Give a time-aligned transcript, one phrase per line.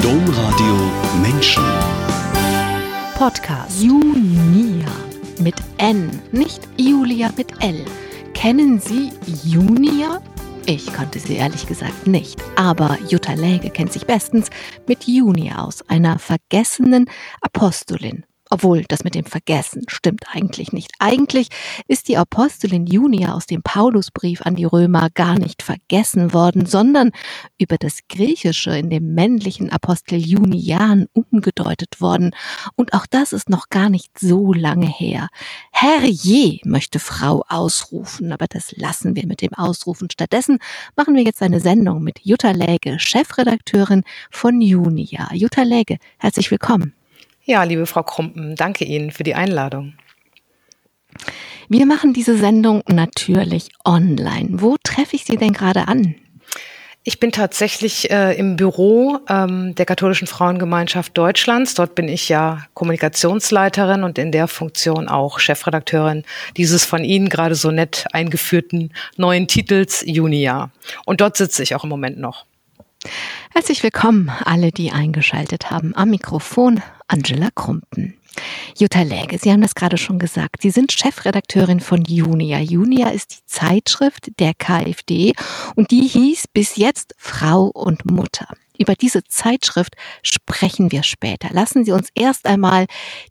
[0.00, 0.76] Domradio
[1.20, 1.64] Menschen.
[3.16, 3.82] Podcast.
[3.82, 4.86] Junia
[5.40, 7.84] mit N, nicht Julia mit L.
[8.34, 9.10] Kennen Sie
[9.42, 10.22] Junia?
[10.66, 14.48] Ich kannte sie ehrlich gesagt nicht, aber Jutta Läge kennt sich bestens
[14.86, 20.92] mit Junia aus, einer vergessenen Apostolin obwohl das mit dem Vergessen stimmt eigentlich nicht.
[20.98, 21.48] Eigentlich
[21.88, 27.12] ist die Apostelin Junia aus dem Paulusbrief an die Römer gar nicht vergessen worden, sondern
[27.58, 32.32] über das Griechische in dem männlichen Apostel Junian umgedeutet worden.
[32.76, 35.28] Und auch das ist noch gar nicht so lange her.
[35.72, 40.10] Herrje, möchte Frau ausrufen, aber das lassen wir mit dem Ausrufen.
[40.10, 40.58] Stattdessen
[40.94, 45.30] machen wir jetzt eine Sendung mit Jutta Läge, Chefredakteurin von Junia.
[45.32, 46.92] Jutta Läge, herzlich willkommen.
[47.44, 49.94] Ja, liebe Frau Krumpen, danke Ihnen für die Einladung.
[51.68, 54.48] Wir machen diese Sendung natürlich online.
[54.52, 56.14] Wo treffe ich Sie denn gerade an?
[57.04, 61.74] Ich bin tatsächlich äh, im Büro ähm, der Katholischen Frauengemeinschaft Deutschlands.
[61.74, 66.22] Dort bin ich ja Kommunikationsleiterin und in der Funktion auch Chefredakteurin
[66.56, 70.70] dieses von Ihnen gerade so nett eingeführten neuen Titels Junia.
[71.04, 72.46] Und dort sitze ich auch im Moment noch.
[73.52, 75.94] Herzlich willkommen, alle, die eingeschaltet haben.
[75.94, 78.18] Am Mikrofon Angela Krumpen.
[78.78, 80.62] Jutta Läge, Sie haben das gerade schon gesagt.
[80.62, 82.58] Sie sind Chefredakteurin von Junia.
[82.60, 85.34] Junia ist die Zeitschrift der KfD
[85.74, 88.46] und die hieß bis jetzt Frau und Mutter.
[88.78, 91.48] Über diese Zeitschrift sprechen wir später.
[91.52, 92.86] Lassen Sie uns erst einmal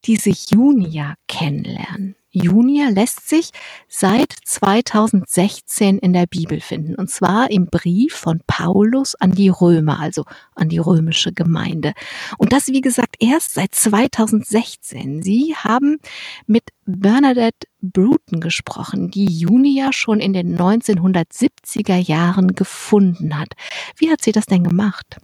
[0.06, 2.16] diese Junia kennenlernen.
[2.32, 3.52] Junia lässt sich
[3.88, 6.96] seit 2016 in der Bibel finden.
[6.96, 11.94] Und zwar im Brief von Paulus an die Römer, also an die römische Gemeinde.
[12.38, 15.22] Und das, wie gesagt, erst seit 2016.
[15.22, 16.00] Sie haben
[16.48, 23.50] mit Bernadette Bruton gesprochen, die Junia schon in den 1970er Jahren gefunden hat.
[23.98, 25.18] Wie hat sie das denn gemacht?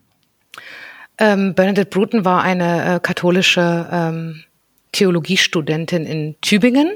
[1.19, 4.43] Ähm, Bernadette Bruton war eine äh, katholische ähm,
[4.91, 6.91] Theologiestudentin in Tübingen.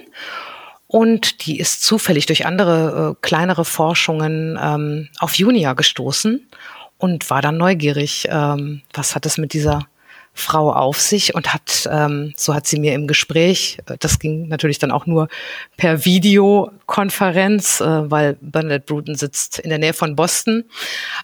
[0.88, 6.50] Und die ist zufällig durch andere äh, kleinere Forschungen ähm, auf Junia gestoßen
[6.98, 9.88] und war dann neugierig, ähm, was hat es mit dieser
[10.34, 11.34] Frau auf sich?
[11.34, 15.06] Und hat, ähm, so hat sie mir im Gespräch, äh, das ging natürlich dann auch
[15.06, 15.30] nur
[15.78, 20.66] per Videokonferenz, äh, weil Bernadette Bruton sitzt in der Nähe von Boston,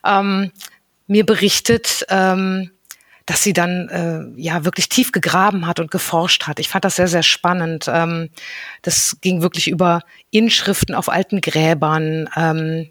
[0.06, 0.52] ähm,
[1.08, 2.72] mir berichtet, ähm,
[3.28, 6.60] dass sie dann äh, ja wirklich tief gegraben hat und geforscht hat.
[6.60, 7.86] Ich fand das sehr, sehr spannend.
[7.88, 8.30] Ähm,
[8.82, 10.02] das ging wirklich über
[10.32, 12.30] Inschriften auf alten Gräbern.
[12.36, 12.90] Ähm,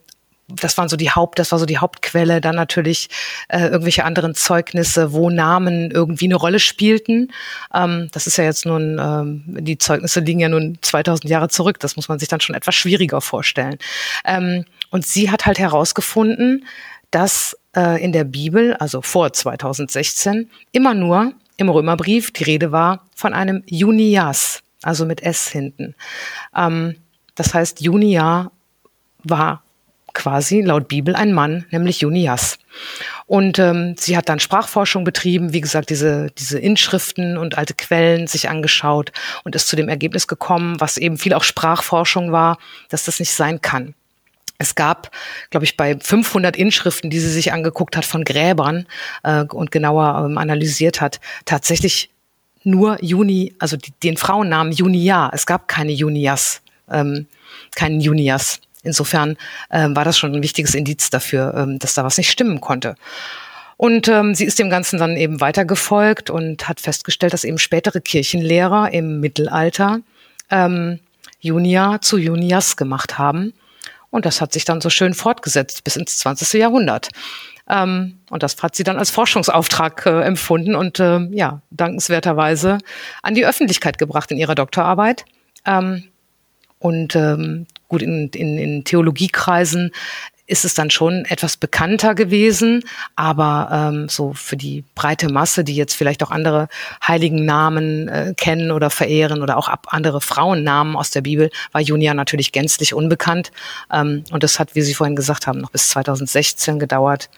[0.48, 2.42] das waren so die Haupt, das war so die Hauptquelle.
[2.42, 3.08] Dann natürlich
[3.48, 7.32] äh, irgendwelche anderen Zeugnisse, wo Namen irgendwie eine Rolle spielten.
[7.74, 11.80] Ähm, das ist ja jetzt nun, ähm, die Zeugnisse liegen ja nun 2000 Jahre zurück.
[11.80, 13.78] Das muss man sich dann schon etwas schwieriger vorstellen.
[14.26, 16.66] Ähm, und sie hat halt herausgefunden,
[17.10, 23.04] dass äh, in der Bibel, also vor 2016, immer nur im Römerbrief die Rede war
[23.14, 25.94] von einem Junias, also mit S hinten.
[26.54, 26.96] Ähm,
[27.34, 28.50] das heißt, Junia
[29.22, 29.62] war
[30.16, 32.58] quasi laut Bibel ein Mann, nämlich Junias.
[33.26, 38.26] Und ähm, sie hat dann Sprachforschung betrieben, wie gesagt, diese, diese Inschriften und alte Quellen
[38.26, 39.12] sich angeschaut
[39.44, 43.32] und ist zu dem Ergebnis gekommen, was eben viel auch Sprachforschung war, dass das nicht
[43.32, 43.94] sein kann.
[44.58, 45.10] Es gab,
[45.50, 48.86] glaube ich, bei 500 Inschriften, die sie sich angeguckt hat von Gräbern
[49.22, 52.10] äh, und genauer ähm, analysiert hat, tatsächlich
[52.64, 55.30] nur Juni, also die, den Frauennamen Junia.
[55.32, 57.26] Es gab keine Junias, ähm,
[57.74, 58.60] keinen Junias.
[58.82, 59.36] Insofern
[59.70, 62.96] ähm, war das schon ein wichtiges Indiz dafür, ähm, dass da was nicht stimmen konnte.
[63.76, 68.00] Und ähm, sie ist dem Ganzen dann eben weitergefolgt und hat festgestellt, dass eben spätere
[68.00, 70.00] Kirchenlehrer im Mittelalter
[70.50, 71.00] ähm,
[71.40, 73.52] Junia zu Junias gemacht haben
[74.10, 76.54] und das hat sich dann so schön fortgesetzt bis ins 20.
[76.54, 77.08] Jahrhundert.
[77.68, 82.78] Ähm, und das hat sie dann als Forschungsauftrag äh, empfunden und äh, ja, dankenswerterweise
[83.22, 85.24] an die Öffentlichkeit gebracht in ihrer Doktorarbeit.
[85.64, 86.04] Ähm,
[86.78, 89.92] und ähm, gut, in, in, in Theologiekreisen
[90.46, 92.84] ist es dann schon etwas bekannter gewesen,
[93.16, 96.68] aber ähm, so für die breite Masse, die jetzt vielleicht auch andere
[97.06, 101.80] heiligen Namen äh, kennen oder verehren oder auch ab andere Frauennamen aus der Bibel, war
[101.80, 103.50] Junia natürlich gänzlich unbekannt.
[103.92, 107.28] Ähm, und das hat, wie Sie vorhin gesagt haben, noch bis 2016 gedauert,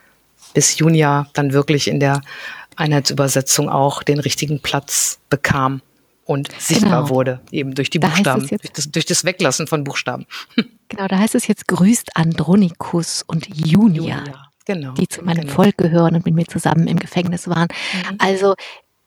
[0.52, 2.20] bis Junia dann wirklich in der
[2.76, 5.80] Einheitsübersetzung auch den richtigen Platz bekam
[6.28, 7.08] und sichtbar genau.
[7.08, 10.26] wurde, eben durch die Buchstaben, durch das, durch das Weglassen von Buchstaben.
[10.90, 15.52] Genau, da heißt es jetzt grüßt Andronikus und Junia, Junia genau, die zu meinem genau.
[15.52, 17.68] Volk gehören und mit mir zusammen im Gefängnis waren.
[17.92, 18.16] Mhm.
[18.16, 18.54] Also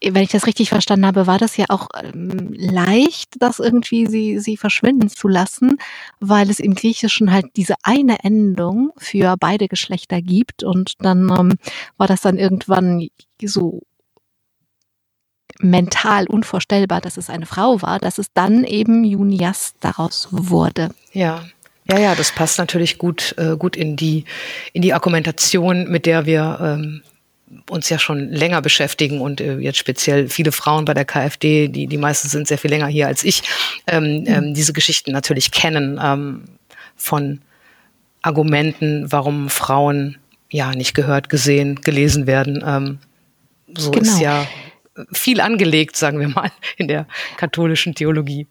[0.04, 4.38] wenn ich das richtig verstanden habe, war das ja auch ähm, leicht, das irgendwie sie,
[4.38, 5.78] sie verschwinden zu lassen,
[6.20, 11.54] weil es im Griechischen halt diese eine Endung für beide Geschlechter gibt und dann ähm,
[11.98, 13.08] war das dann irgendwann
[13.44, 13.82] so
[15.64, 20.90] mental unvorstellbar, dass es eine Frau war, dass es dann eben Junias daraus wurde.
[21.14, 21.46] Ja.
[21.86, 24.26] Ja, ja, das passt natürlich gut, äh, gut in die,
[24.72, 27.02] in die Argumentation, mit der wir ähm,
[27.70, 31.88] uns ja schon länger beschäftigen und äh, jetzt speziell viele Frauen bei der KfD, die,
[31.88, 33.44] die meisten sind sehr viel länger hier als ich,
[33.88, 34.28] ähm, mhm.
[34.28, 36.44] ähm, diese Geschichten natürlich kennen ähm,
[36.96, 37.42] von
[38.22, 40.18] Argumenten, warum Frauen
[40.50, 42.64] ja nicht gehört, gesehen, gelesen werden.
[42.66, 43.00] Ähm,
[43.76, 44.04] so genau.
[44.04, 44.46] ist ja
[45.12, 47.08] viel angelegt, sagen wir mal, in der
[47.38, 48.48] katholischen Theologie.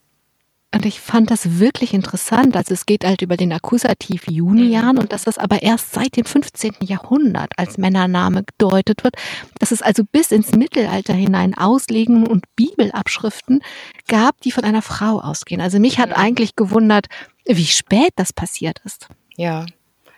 [0.73, 2.56] Und ich fand das wirklich interessant.
[2.56, 6.25] Also es geht halt über den Akkusativ Junian und dass das aber erst seit dem
[6.25, 6.75] 15.
[6.82, 9.17] Jahrhundert als Männername gedeutet wird,
[9.58, 13.62] dass es also bis ins Mittelalter hinein Auslegungen und Bibelabschriften
[14.06, 15.61] gab, die von einer Frau ausgehen.
[15.61, 17.06] Also mich hat eigentlich gewundert,
[17.46, 19.08] wie spät das passiert ist.
[19.37, 19.67] Ja,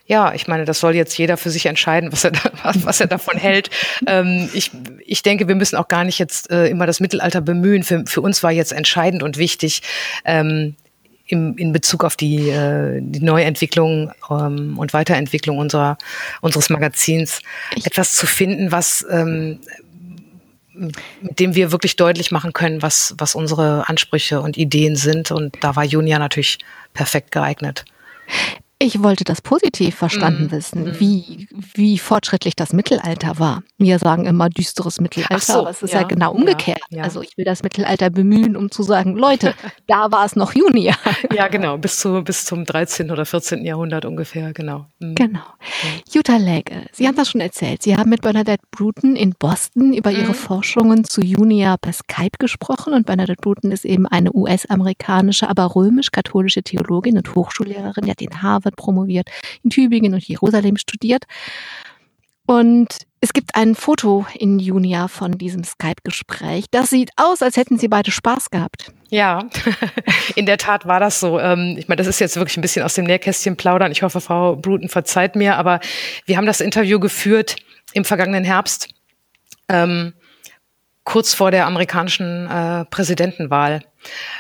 [0.07, 2.33] ja, ich meine, das soll jetzt jeder für sich entscheiden, was er,
[2.63, 3.71] was, was er davon hält.
[4.07, 4.71] Ähm, ich,
[5.05, 7.83] ich denke, wir müssen auch gar nicht jetzt äh, immer das Mittelalter bemühen.
[7.83, 9.83] Für, für uns war jetzt entscheidend und wichtig,
[10.25, 10.77] ähm,
[11.27, 15.97] im, in Bezug auf die, äh, die Neuentwicklung ähm, und Weiterentwicklung unserer,
[16.43, 17.41] unseres Magazins
[17.75, 19.61] ich etwas zu finden, was ähm,
[20.75, 25.31] mit dem wir wirklich deutlich machen können, was, was unsere Ansprüche und Ideen sind.
[25.31, 26.59] Und da war Junia natürlich
[26.95, 27.85] perfekt geeignet.
[28.83, 30.51] Ich wollte das positiv verstanden mm.
[30.51, 30.99] wissen, mm.
[31.01, 33.63] wie, wie fortschrittlich das Mittelalter war.
[33.79, 36.81] Wir sagen immer düsteres Mittelalter, so, aber es ist ja, ja genau umgekehrt.
[36.91, 37.05] Ja, ja.
[37.05, 39.55] Also ich will das Mittelalter bemühen, um zu sagen, Leute,
[39.87, 40.93] da war es noch Juni.
[41.33, 43.13] ja, genau, bis, zu, bis zum 13.
[43.13, 43.65] oder 14.
[43.65, 44.87] Jahrhundert ungefähr, genau.
[44.99, 45.15] Mm.
[45.15, 45.45] Genau.
[46.13, 47.85] Jutta Läge, Sie haben das schon erzählt.
[47.85, 50.35] Sie haben mit Bernadette Bruton in Boston über ihre mhm.
[50.35, 56.65] Forschungen zu Junia per Skype gesprochen und Bernadette Bruton ist eben eine US-amerikanische, aber römisch-katholische
[56.65, 59.29] Theologin und Hochschullehrerin, die hat in Harvard Harvard promoviert,
[59.63, 61.25] in Tübingen und Jerusalem studiert.
[62.45, 62.89] Und
[63.21, 66.65] es gibt ein Foto in Junia von diesem Skype-Gespräch.
[66.73, 68.91] Das sieht aus, als hätten sie beide Spaß gehabt.
[69.11, 69.45] Ja,
[70.35, 71.39] in der Tat war das so.
[71.39, 73.93] Ähm, ich meine, das ist jetzt wirklich ein bisschen aus dem Nähkästchen plaudern.
[73.93, 75.79] Ich hoffe, Frau Bruton verzeiht mir, aber
[76.27, 77.57] wir haben das Interview geführt
[77.93, 78.89] im vergangenen Herbst,
[79.69, 80.15] ähm,
[81.05, 83.85] kurz vor der amerikanischen äh, Präsidentenwahl.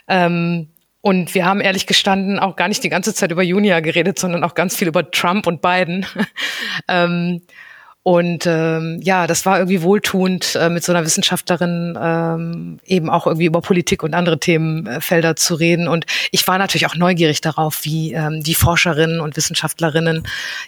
[0.09, 4.19] Ähm, und wir haben ehrlich gestanden auch gar nicht die ganze Zeit über Junia geredet,
[4.19, 6.07] sondern auch ganz viel über Trump und Biden.
[6.89, 7.43] ähm,
[8.05, 13.27] und ähm, ja, das war irgendwie wohltuend, äh, mit so einer Wissenschaftlerin ähm, eben auch
[13.27, 15.87] irgendwie über Politik und andere Themenfelder zu reden.
[15.89, 20.25] Und ich war natürlich auch neugierig darauf, wie ähm, die Forscherinnen und Wissenschaftlerinnen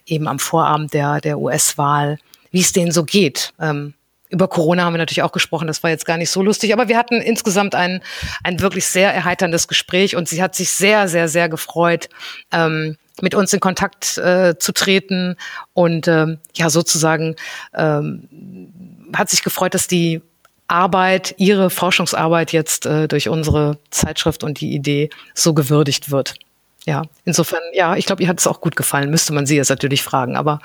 [0.06, 2.18] eben am Vorabend der, der US-Wahl,
[2.50, 3.52] wie es denen so geht.
[3.60, 3.94] Ähm,
[4.34, 6.88] über Corona haben wir natürlich auch gesprochen, das war jetzt gar nicht so lustig, aber
[6.88, 8.02] wir hatten insgesamt ein,
[8.42, 12.08] ein wirklich sehr erheiterndes Gespräch und sie hat sich sehr, sehr, sehr gefreut,
[12.50, 15.36] ähm, mit uns in Kontakt äh, zu treten
[15.72, 17.36] und ähm, ja, sozusagen
[17.72, 18.28] ähm,
[19.14, 20.20] hat sich gefreut, dass die
[20.66, 26.34] Arbeit, ihre Forschungsarbeit jetzt äh, durch unsere Zeitschrift und die Idee so gewürdigt wird.
[26.86, 29.10] Ja, insofern, ja, ich glaube, ihr hat es auch gut gefallen.
[29.10, 30.58] Müsste man sie jetzt natürlich fragen, aber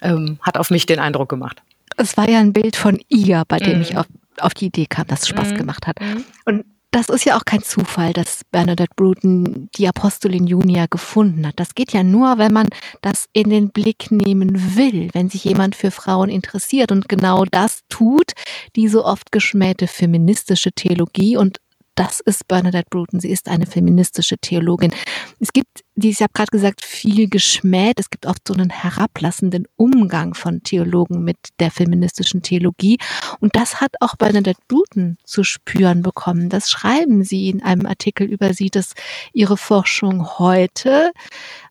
[0.00, 1.62] ähm, hat auf mich den Eindruck gemacht
[1.96, 3.82] es war ja ein Bild von ihr, bei dem mhm.
[3.82, 4.06] ich auf,
[4.38, 5.56] auf die Idee kam, dass es Spaß mhm.
[5.56, 6.00] gemacht hat.
[6.00, 6.24] Mhm.
[6.44, 11.54] Und das ist ja auch kein Zufall, dass Bernadette Bruton die Apostelin Junia gefunden hat.
[11.56, 12.66] Das geht ja nur, wenn man
[13.00, 17.82] das in den Blick nehmen will, wenn sich jemand für Frauen interessiert und genau das
[17.88, 18.32] tut,
[18.74, 21.60] die so oft geschmähte feministische Theologie und
[21.94, 23.20] das ist Bernadette Bruton.
[23.20, 24.92] Sie ist eine feministische Theologin.
[25.38, 28.00] Es gibt, ich habe gerade gesagt, viel geschmäht.
[28.00, 32.98] Es gibt oft so einen herablassenden Umgang von Theologen mit der feministischen Theologie.
[33.40, 36.48] Und das hat auch Bernadette Bruton zu spüren bekommen.
[36.48, 38.94] Das schreiben sie in einem Artikel über sie, dass
[39.32, 41.12] ihre Forschung heute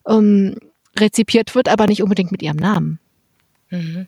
[0.06, 0.56] ähm,
[0.98, 3.00] rezipiert wird, aber nicht unbedingt mit ihrem Namen.
[3.70, 4.06] Mhm.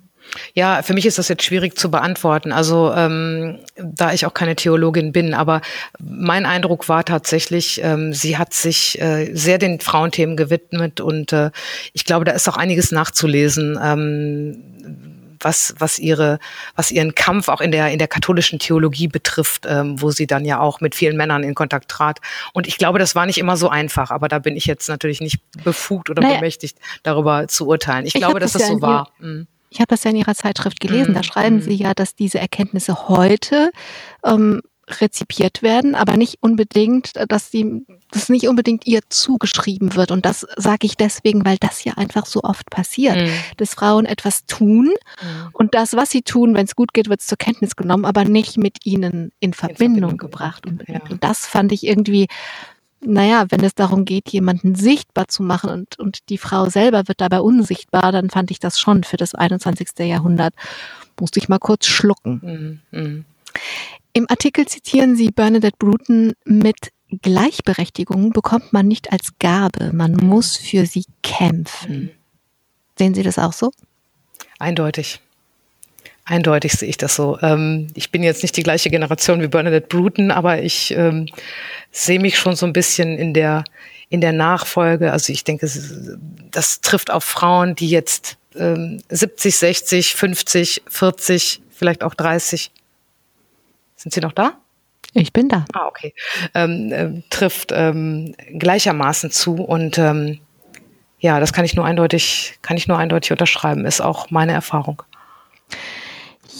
[0.55, 2.53] Ja, für mich ist das jetzt schwierig zu beantworten.
[2.53, 5.61] Also ähm, da ich auch keine Theologin bin, aber
[5.99, 11.51] mein Eindruck war tatsächlich, ähm, sie hat sich äh, sehr den Frauenthemen gewidmet und äh,
[11.93, 13.79] ich glaube, da ist auch einiges nachzulesen.
[13.83, 14.73] Ähm,
[15.45, 16.39] was, was ihre,
[16.77, 20.45] was ihren Kampf auch in der, in der katholischen Theologie betrifft, ähm, wo sie dann
[20.45, 22.21] ja auch mit vielen Männern in Kontakt trat.
[22.53, 25.21] Und ich glaube, das war nicht immer so einfach, aber da bin ich jetzt natürlich
[25.21, 26.37] nicht befugt oder naja.
[26.37, 28.07] bemächtigt, darüber zu urteilen.
[28.07, 29.11] Ich, ich glaube, dass das, das so war.
[29.19, 29.47] Mhm.
[29.73, 31.15] Ich habe das ja in Ihrer Zeitschrift gelesen.
[31.15, 31.25] Da mhm.
[31.25, 31.81] schreiben Sie mhm.
[31.81, 33.71] ja, dass diese Erkenntnisse heute
[34.25, 34.61] ähm,
[35.01, 40.11] rezipiert werden, aber nicht unbedingt, dass sie das nicht unbedingt ihr zugeschrieben wird.
[40.11, 43.31] Und das sage ich deswegen, weil das ja einfach so oft passiert, mhm.
[43.57, 44.87] dass Frauen etwas tun
[45.23, 45.49] mhm.
[45.53, 48.25] und das, was sie tun, wenn es gut geht, wird es zur Kenntnis genommen, aber
[48.25, 50.65] nicht mit ihnen in Verbindung, in Verbindung gebracht.
[50.89, 51.01] Ja.
[51.09, 52.27] und das fand ich irgendwie
[53.05, 57.21] naja, wenn es darum geht, jemanden sichtbar zu machen und, und die Frau selber wird
[57.21, 59.89] dabei unsichtbar, dann fand ich das schon für das 21.
[59.99, 60.55] Jahrhundert.
[61.21, 62.81] Musste ich mal kurz schlucken.
[62.93, 62.99] Mhm.
[63.01, 63.25] mhm.
[64.15, 70.57] Im Artikel zitieren Sie Bernadette Bruton mit Gleichberechtigung bekommt man nicht als Gabe, man muss
[70.57, 72.01] für sie kämpfen.
[72.01, 72.11] Mhm.
[72.99, 73.73] Sehen Sie das auch so?
[74.59, 75.21] Eindeutig.
[76.25, 77.39] Eindeutig sehe ich das so.
[77.43, 81.27] Ähm, ich bin jetzt nicht die gleiche Generation wie Bernadette Bruton, aber ich ähm,
[81.91, 83.65] sehe mich schon so ein bisschen in der,
[84.09, 85.13] in der Nachfolge.
[85.13, 85.69] Also ich denke,
[86.53, 92.71] das trifft auf Frauen, die jetzt ähm, 70, 60, 50, 40, vielleicht auch 30.
[93.97, 94.59] Sind Sie noch da?
[95.15, 95.65] Ich bin da.
[95.73, 96.15] Ah, okay.
[96.55, 100.39] Ähm, äh, trifft ähm, gleichermaßen zu und ähm,
[101.19, 105.03] ja, das kann ich nur eindeutig, kann ich nur eindeutig unterschreiben, ist auch meine Erfahrung.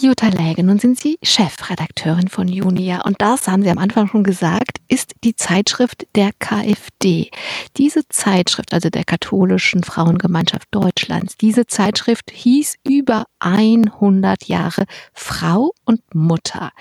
[0.01, 4.23] Jutta Läge, nun sind Sie Chefredakteurin von Junia und das, haben Sie am Anfang schon
[4.23, 7.29] gesagt, ist die Zeitschrift der KfD.
[7.77, 16.01] Diese Zeitschrift, also der katholischen Frauengemeinschaft Deutschlands, diese Zeitschrift hieß über 100 Jahre Frau und
[16.15, 16.71] Mutter.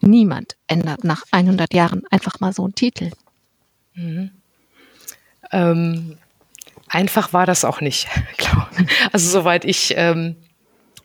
[0.00, 3.10] Niemand ändert nach 100 Jahren einfach mal so einen Titel.
[3.94, 4.30] Mhm.
[5.52, 6.18] Ähm,
[6.88, 8.08] einfach war das auch nicht.
[9.12, 10.36] also soweit ich, ähm,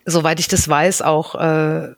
[0.07, 1.89] soweit ich das weiß, auch äh,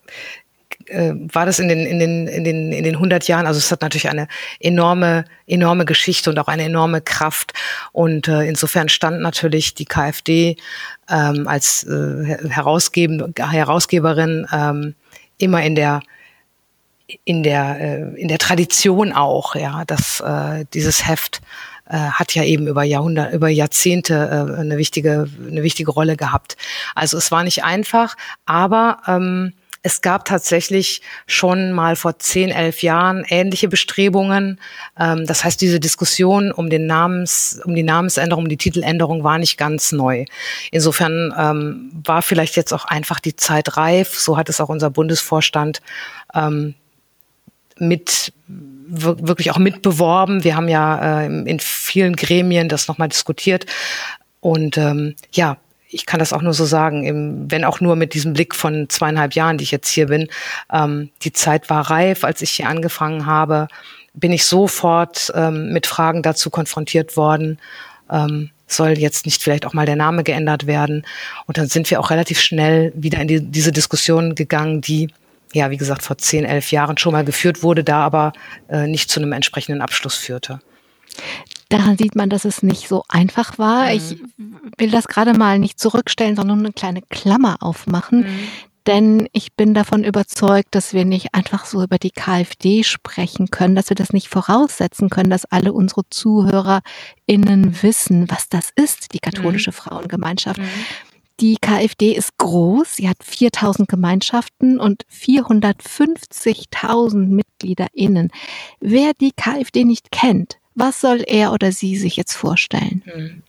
[0.89, 3.71] äh, war das in den, in den, in den, in den 100 Jahren, also es
[3.71, 4.27] hat natürlich eine
[4.59, 7.53] enorme, enorme Geschichte und auch eine enorme Kraft.
[7.91, 10.57] Und äh, insofern stand natürlich die KfD
[11.09, 14.95] ähm, als äh, Herausgeberin ähm,
[15.37, 16.01] immer in der
[17.23, 21.41] in der äh, in der Tradition auch, ja, dass äh, dieses Heft
[21.89, 26.55] äh, hat ja eben über Jahrhunderte, über Jahrzehnte äh, eine wichtige eine wichtige Rolle gehabt.
[26.95, 28.15] Also es war nicht einfach,
[28.45, 34.59] aber ähm, es gab tatsächlich schon mal vor zehn, elf Jahren ähnliche Bestrebungen.
[34.99, 39.37] Ähm, das heißt, diese Diskussion um den Namens, um die Namensänderung, um die Titeländerung war
[39.37, 40.25] nicht ganz neu.
[40.71, 44.19] Insofern ähm, war vielleicht jetzt auch einfach die Zeit reif.
[44.19, 45.81] So hat es auch unser Bundesvorstand
[46.33, 46.75] ähm,
[47.79, 48.33] mit
[48.89, 50.43] wirklich auch mitbeworben.
[50.43, 53.65] Wir haben ja äh, in vielen Gremien das nochmal diskutiert.
[54.41, 55.57] Und ähm, ja,
[55.89, 58.89] ich kann das auch nur so sagen, im, wenn auch nur mit diesem Blick von
[58.89, 60.27] zweieinhalb Jahren, die ich jetzt hier bin.
[60.71, 63.67] Ähm, die Zeit war reif, als ich hier angefangen habe,
[64.13, 67.59] bin ich sofort ähm, mit Fragen dazu konfrontiert worden.
[68.09, 71.05] Ähm, soll jetzt nicht vielleicht auch mal der Name geändert werden?
[71.47, 75.09] Und dann sind wir auch relativ schnell wieder in die, diese Diskussion gegangen, die
[75.53, 78.33] ja, wie gesagt, vor zehn, elf Jahren schon mal geführt wurde, da aber
[78.67, 80.59] äh, nicht zu einem entsprechenden Abschluss führte.
[81.69, 83.85] Daran sieht man, dass es nicht so einfach war.
[83.85, 83.91] Mhm.
[83.91, 84.17] Ich
[84.77, 88.21] will das gerade mal nicht zurückstellen, sondern eine kleine Klammer aufmachen.
[88.21, 88.47] Mhm.
[88.87, 93.75] Denn ich bin davon überzeugt, dass wir nicht einfach so über die KfD sprechen können,
[93.75, 99.19] dass wir das nicht voraussetzen können, dass alle unsere ZuhörerInnen wissen, was das ist, die
[99.19, 99.75] katholische mhm.
[99.75, 100.59] Frauengemeinschaft.
[101.39, 108.31] Die KfD ist groß, sie hat 4000 Gemeinschaften und 450.000 MitgliederInnen.
[108.81, 113.01] Wer die KfD nicht kennt, was soll er oder sie sich jetzt vorstellen?
[113.05, 113.41] Hm.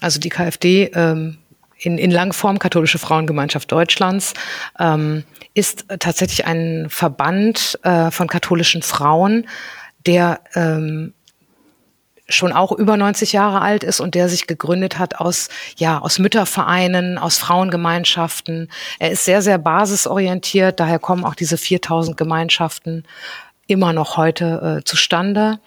[0.00, 1.38] Also die KfD ähm,
[1.78, 4.34] in, in Langform, Katholische Frauengemeinschaft Deutschlands,
[4.78, 9.46] ähm, ist tatsächlich ein Verband äh, von katholischen Frauen,
[10.06, 11.14] der ähm,
[12.34, 16.18] schon auch über 90 Jahre alt ist und der sich gegründet hat aus, ja, aus
[16.18, 18.68] Müttervereinen, aus Frauengemeinschaften.
[18.98, 23.04] Er ist sehr, sehr basisorientiert, daher kommen auch diese 4000 Gemeinschaften
[23.66, 25.60] immer noch heute äh, zustande.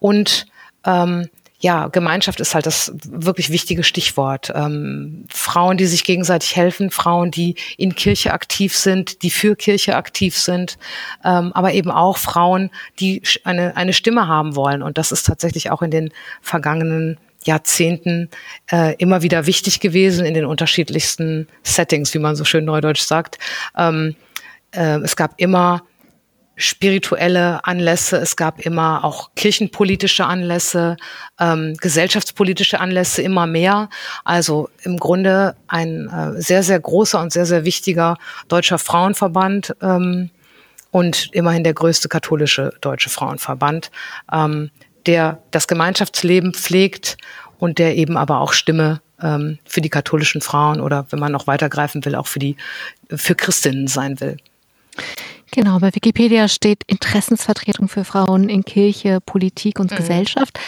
[0.00, 0.46] Und
[0.84, 1.28] ähm,
[1.64, 4.52] ja, Gemeinschaft ist halt das wirklich wichtige Stichwort.
[4.54, 9.96] Ähm, Frauen, die sich gegenseitig helfen, Frauen, die in Kirche aktiv sind, die für Kirche
[9.96, 10.76] aktiv sind,
[11.24, 12.68] ähm, aber eben auch Frauen,
[13.00, 14.82] die eine, eine Stimme haben wollen.
[14.82, 16.10] Und das ist tatsächlich auch in den
[16.42, 18.28] vergangenen Jahrzehnten
[18.70, 23.38] äh, immer wieder wichtig gewesen in den unterschiedlichsten Settings, wie man so schön neudeutsch sagt.
[23.74, 24.16] Ähm,
[24.72, 25.82] äh, es gab immer
[26.56, 30.96] spirituelle Anlässe, es gab immer auch kirchenpolitische Anlässe,
[31.40, 33.88] ähm, gesellschaftspolitische Anlässe immer mehr.
[34.24, 38.16] Also im Grunde ein äh, sehr, sehr großer und sehr, sehr wichtiger
[38.48, 40.30] deutscher Frauenverband ähm,
[40.90, 43.90] und immerhin der größte katholische deutsche Frauenverband,
[44.32, 44.70] ähm,
[45.06, 47.16] der das Gemeinschaftsleben pflegt
[47.58, 51.48] und der eben aber auch Stimme ähm, für die katholischen Frauen oder wenn man noch
[51.48, 52.56] weitergreifen will, auch für die
[53.10, 54.36] für Christinnen sein will.
[55.54, 59.96] Genau, bei Wikipedia steht Interessensvertretung für Frauen in Kirche, Politik und mhm.
[59.96, 60.58] Gesellschaft.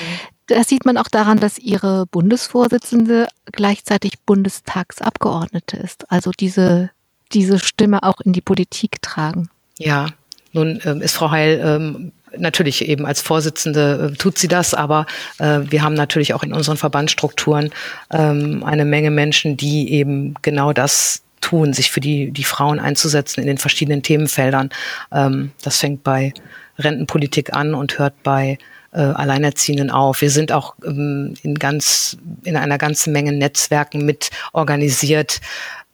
[0.47, 6.09] Das sieht man auch daran, dass ihre Bundesvorsitzende gleichzeitig Bundestagsabgeordnete ist.
[6.12, 6.90] Also diese,
[7.33, 9.50] diese Stimme auch in die Politik tragen.
[9.76, 10.07] Ja,
[10.52, 15.07] nun ähm, ist Frau Heil ähm, natürlich eben als Vorsitzende äh, tut sie das, aber
[15.38, 17.73] äh, wir haben natürlich auch in unseren Verbandsstrukturen
[18.12, 23.40] ähm, eine Menge Menschen, die eben genau das tun, sich für die, die Frauen einzusetzen
[23.40, 24.71] in den verschiedenen Themenfeldern.
[25.12, 26.33] Ähm, das fängt bei
[26.78, 28.59] Rentenpolitik an und hört bei
[28.93, 30.21] äh, Alleinerziehenden auf.
[30.21, 35.40] Wir sind auch ähm, in ganz, in einer ganzen Menge Netzwerken mit organisiert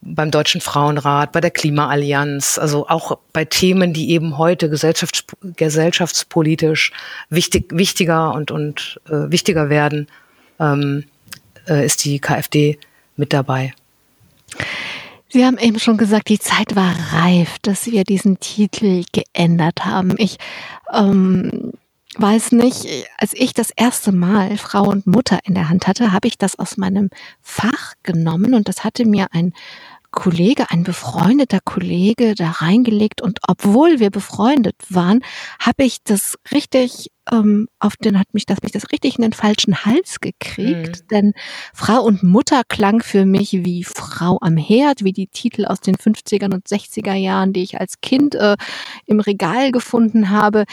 [0.05, 6.91] beim Deutschen Frauenrat, bei der Klimaallianz, also auch bei Themen, die eben heute gesellschafts gesellschaftspolitisch
[7.29, 10.07] wichtig, wichtiger und, und äh, wichtiger werden,
[10.59, 11.05] ähm,
[11.67, 12.79] äh, ist die KfD
[13.15, 13.73] mit dabei.
[15.33, 20.13] Sie haben eben schon gesagt, die Zeit war reif, dass wir diesen Titel geändert haben.
[20.19, 20.37] Ich
[20.93, 21.71] ähm,
[22.19, 22.85] weiß nicht,
[23.17, 26.59] als ich das erste Mal Frau und Mutter in der Hand hatte, habe ich das
[26.59, 27.09] aus meinem
[27.41, 29.53] Fach genommen und das hatte mir ein
[30.13, 35.21] Kollege, ein befreundeter Kollege da reingelegt und obwohl wir befreundet waren,
[35.59, 39.33] habe ich das richtig ähm, auf den hat mich das mich das richtig in den
[39.33, 41.07] falschen Hals gekriegt, mhm.
[41.09, 41.33] denn
[41.73, 45.95] Frau und Mutter klang für mich wie Frau am Herd, wie die Titel aus den
[45.95, 48.57] 50er und 60er Jahren, die ich als Kind äh,
[49.05, 50.65] im Regal gefunden habe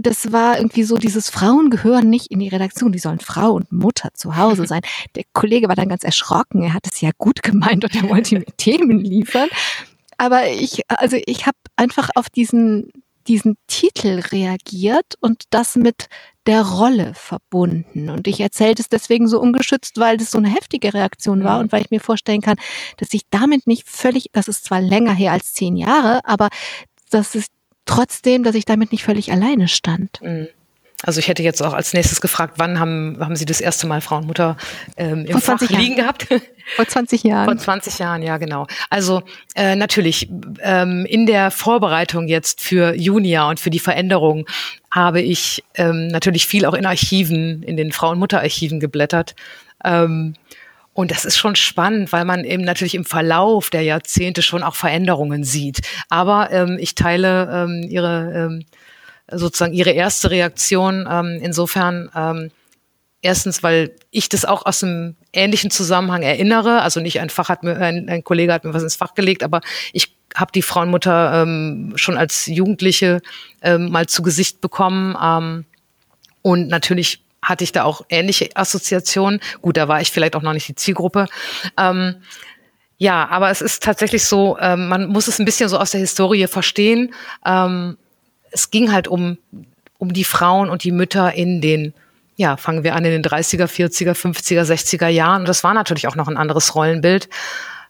[0.00, 3.70] das war irgendwie so, dieses Frauen gehören nicht in die Redaktion, die sollen Frau und
[3.72, 4.82] Mutter zu Hause sein.
[5.14, 8.36] Der Kollege war dann ganz erschrocken, er hat es ja gut gemeint und er wollte
[8.36, 9.48] mir Themen liefern.
[10.16, 12.90] Aber ich, also ich habe einfach auf diesen,
[13.28, 16.08] diesen Titel reagiert und das mit
[16.46, 18.08] der Rolle verbunden.
[18.08, 21.70] Und ich erzählte es deswegen so ungeschützt, weil das so eine heftige Reaktion war und
[21.72, 22.56] weil ich mir vorstellen kann,
[22.96, 26.48] dass ich damit nicht völlig, das ist zwar länger her als zehn Jahre, aber
[27.10, 27.46] dass es
[27.88, 30.20] trotzdem, dass ich damit nicht völlig alleine stand.
[30.22, 30.48] Mhm.
[31.02, 34.00] Also ich hätte jetzt auch als nächstes gefragt, wann haben, haben Sie das erste Mal
[34.00, 34.56] Frau und Mutter
[34.96, 36.26] ähm, im Vor Fach liegen gehabt?
[36.76, 37.44] Vor 20 Jahren.
[37.44, 38.66] Vor 20 Jahren, ja genau.
[38.90, 39.22] Also
[39.54, 40.28] äh, natürlich
[40.60, 44.46] ähm, in der Vorbereitung jetzt für Junia und für die Veränderung
[44.90, 49.36] habe ich ähm, natürlich viel auch in Archiven, in den Frau- und Mutterarchiven geblättert.
[49.84, 50.34] Ähm,
[50.98, 54.74] und das ist schon spannend, weil man eben natürlich im Verlauf der Jahrzehnte schon auch
[54.74, 55.82] Veränderungen sieht.
[56.08, 58.64] Aber ähm, ich teile ähm, ihre ähm,
[59.30, 62.50] sozusagen ihre erste Reaktion ähm, insofern ähm,
[63.22, 66.82] erstens, weil ich das auch aus einem ähnlichen Zusammenhang erinnere.
[66.82, 69.44] Also nicht ein Fach hat mir ein, ein Kollege hat mir was ins Fach gelegt,
[69.44, 69.60] aber
[69.92, 73.22] ich habe die Frauenmutter ähm, schon als Jugendliche
[73.62, 75.64] ähm, mal zu Gesicht bekommen ähm,
[76.42, 79.40] und natürlich hatte ich da auch ähnliche Assoziationen.
[79.62, 81.26] Gut, da war ich vielleicht auch noch nicht die Zielgruppe.
[81.76, 82.16] Ähm,
[82.98, 86.00] ja, aber es ist tatsächlich so, ähm, man muss es ein bisschen so aus der
[86.00, 87.14] Historie verstehen.
[87.46, 87.96] Ähm,
[88.50, 89.38] es ging halt um,
[89.98, 91.94] um die Frauen und die Mütter in den,
[92.36, 95.42] ja, fangen wir an in den 30er, 40er, 50er, 60er Jahren.
[95.42, 97.28] Und das war natürlich auch noch ein anderes Rollenbild.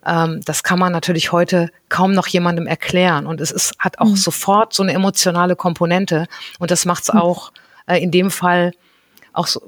[0.04, 3.26] Ähm, das kann man natürlich heute kaum noch jemandem erklären.
[3.26, 4.16] Und es ist, hat auch mhm.
[4.16, 6.26] sofort so eine emotionale Komponente.
[6.58, 7.20] Und das macht es mhm.
[7.20, 7.52] auch
[7.86, 8.72] äh, in dem Fall
[9.38, 9.60] auch so,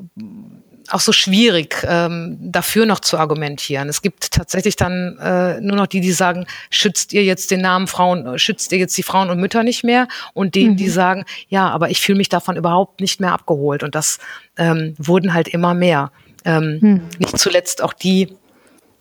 [0.88, 3.88] auch so schwierig, ähm, dafür noch zu argumentieren.
[3.88, 7.86] Es gibt tatsächlich dann äh, nur noch die, die sagen, schützt ihr jetzt den Namen
[7.86, 10.08] Frauen, schützt ihr jetzt die Frauen und Mütter nicht mehr?
[10.34, 10.76] Und die, mhm.
[10.76, 13.82] die sagen, ja, aber ich fühle mich davon überhaupt nicht mehr abgeholt.
[13.82, 14.18] Und das
[14.56, 16.10] ähm, wurden halt immer mehr.
[16.44, 17.02] Ähm, mhm.
[17.18, 18.34] Nicht zuletzt auch die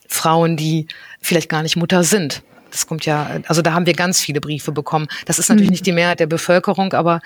[0.07, 0.87] Frauen, die
[1.21, 2.43] vielleicht gar nicht Mutter sind.
[2.71, 5.07] Das kommt ja, also da haben wir ganz viele Briefe bekommen.
[5.25, 5.73] Das ist natürlich mhm.
[5.73, 7.19] nicht die Mehrheit der Bevölkerung, aber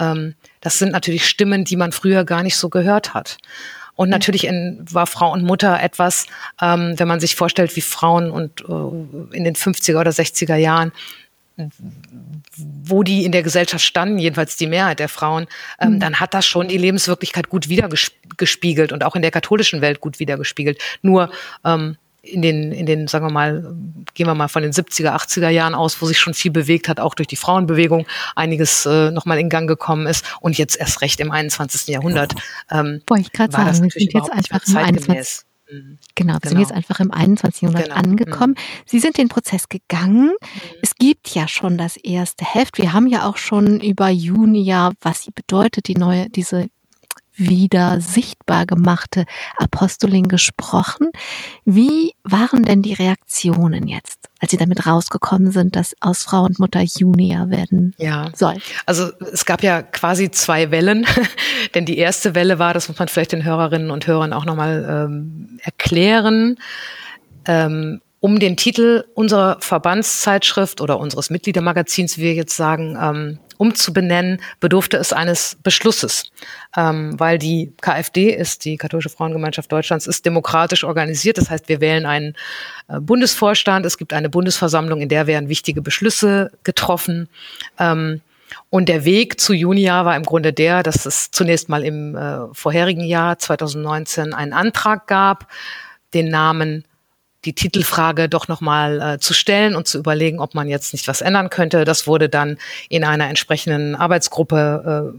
[0.00, 3.38] ähm, das sind natürlich Stimmen, die man früher gar nicht so gehört hat.
[3.94, 6.26] Und natürlich in, war Frau und Mutter etwas,
[6.62, 10.92] ähm, wenn man sich vorstellt, wie Frauen und äh, in den 50er oder 60er Jahren
[12.56, 15.46] wo die in der Gesellschaft standen, jedenfalls die Mehrheit der Frauen,
[15.80, 16.00] ähm, mhm.
[16.00, 20.20] dann hat das schon die Lebenswirklichkeit gut wiedergespiegelt und auch in der katholischen Welt gut
[20.20, 20.80] wiedergespiegelt.
[21.02, 21.30] Nur
[21.64, 23.74] ähm, in den, in den, sagen wir mal,
[24.14, 27.00] gehen wir mal von den 70er, 80er Jahren aus, wo sich schon viel bewegt hat,
[27.00, 31.20] auch durch die Frauenbewegung einiges äh, nochmal in Gang gekommen ist und jetzt erst recht
[31.20, 31.88] im 21.
[31.88, 32.34] Jahrhundert.
[32.70, 35.44] Ähm, Wollte ich gerade sagen, wir sind jetzt einfach im 21.
[35.70, 35.98] Mhm.
[36.14, 36.50] Genau, wir genau.
[36.50, 37.62] sind jetzt einfach im 21.
[37.62, 37.96] Jahrhundert genau.
[37.96, 38.54] angekommen.
[38.54, 38.82] Mhm.
[38.86, 40.28] Sie sind den Prozess gegangen.
[40.28, 40.78] Mhm.
[40.82, 42.78] Es gibt ja schon das erste Heft.
[42.78, 46.68] Wir haben ja auch schon über Junia, was sie bedeutet, die neue, diese
[47.38, 49.24] wieder sichtbar gemachte
[49.56, 51.10] Apostolin gesprochen.
[51.64, 56.58] Wie waren denn die Reaktionen jetzt, als Sie damit rausgekommen sind, dass aus Frau und
[56.58, 58.30] Mutter Junia werden ja.
[58.34, 58.56] soll?
[58.86, 61.06] Also es gab ja quasi zwei Wellen,
[61.74, 65.06] denn die erste Welle war, das muss man vielleicht den Hörerinnen und Hörern auch nochmal
[65.06, 66.56] ähm, erklären.
[67.46, 74.40] Ähm, um den Titel unserer Verbandszeitschrift oder unseres Mitgliedermagazins, wie wir jetzt sagen, ähm, umzubenennen,
[74.60, 76.30] bedurfte es eines Beschlusses,
[76.76, 81.38] ähm, weil die KfD ist, die Katholische Frauengemeinschaft Deutschlands, ist demokratisch organisiert.
[81.38, 82.34] Das heißt, wir wählen einen
[82.88, 87.28] äh, Bundesvorstand, es gibt eine Bundesversammlung, in der werden wichtige Beschlüsse getroffen.
[87.78, 88.22] Ähm,
[88.70, 92.52] und der Weg zu Junia war im Grunde der, dass es zunächst mal im äh,
[92.52, 95.48] vorherigen Jahr 2019 einen Antrag gab,
[96.14, 96.84] den Namen
[97.44, 101.20] die Titelfrage doch nochmal äh, zu stellen und zu überlegen, ob man jetzt nicht was
[101.20, 101.84] ändern könnte.
[101.84, 105.14] Das wurde dann in einer entsprechenden Arbeitsgruppe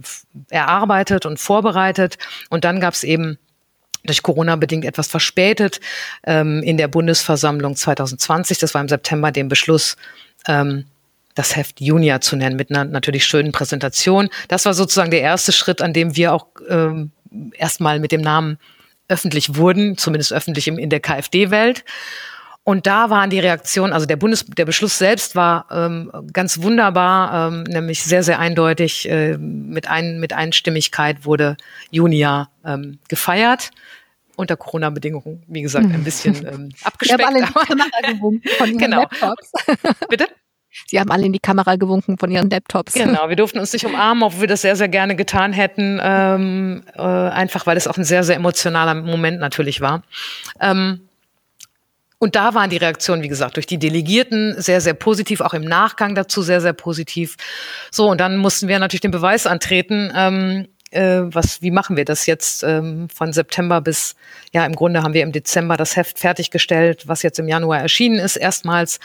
[0.50, 2.18] äh, erarbeitet und vorbereitet.
[2.50, 3.38] Und dann gab es eben
[4.04, 5.80] durch Corona bedingt etwas verspätet
[6.24, 9.98] ähm, in der Bundesversammlung 2020, das war im September, den Beschluss,
[10.48, 10.86] ähm,
[11.36, 14.30] das Heft Junior zu nennen, mit einer natürlich schönen Präsentation.
[14.48, 17.12] Das war sozusagen der erste Schritt, an dem wir auch ähm,
[17.54, 18.58] erstmal mit dem Namen
[19.10, 21.84] öffentlich wurden, zumindest öffentlich im, in der KfD-Welt.
[22.64, 27.48] Und da waren die Reaktionen, also der Bundes, der Beschluss selbst war ähm, ganz wunderbar,
[27.48, 29.10] ähm, nämlich sehr, sehr eindeutig.
[29.10, 31.58] Äh, mit, ein, mit Einstimmigkeit wurde
[31.90, 33.72] Junia ähm, gefeiert.
[34.36, 37.20] Unter Corona-Bedingungen, wie gesagt, ein bisschen ähm, abgespeckt.
[37.20, 38.18] Wir haben alle
[38.58, 39.02] von genau.
[39.02, 39.52] Laptops.
[40.08, 40.28] Bitte?
[40.88, 42.94] Sie haben alle in die Kamera gewunken von ihren Laptops.
[42.94, 46.84] Genau, wir durften uns nicht umarmen, obwohl wir das sehr, sehr gerne getan hätten, ähm,
[46.96, 50.04] äh, einfach weil es auch ein sehr, sehr emotionaler Moment natürlich war.
[50.60, 51.02] Ähm,
[52.22, 55.64] und da waren die Reaktionen, wie gesagt, durch die Delegierten sehr, sehr positiv, auch im
[55.64, 57.38] Nachgang dazu sehr, sehr positiv.
[57.92, 62.04] So, und dann mussten wir natürlich den Beweis antreten, ähm, äh, was, wie machen wir
[62.04, 64.16] das jetzt ähm, von September bis,
[64.52, 68.20] ja, im Grunde haben wir im Dezember das Heft fertiggestellt, was jetzt im Januar erschienen
[68.20, 69.00] ist, erstmals.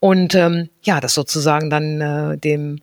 [0.00, 2.80] Und ähm, ja, das sozusagen dann äh, dem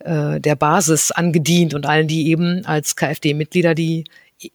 [0.00, 4.04] äh, der Basis angedient und allen, die eben als KfD-Mitglieder die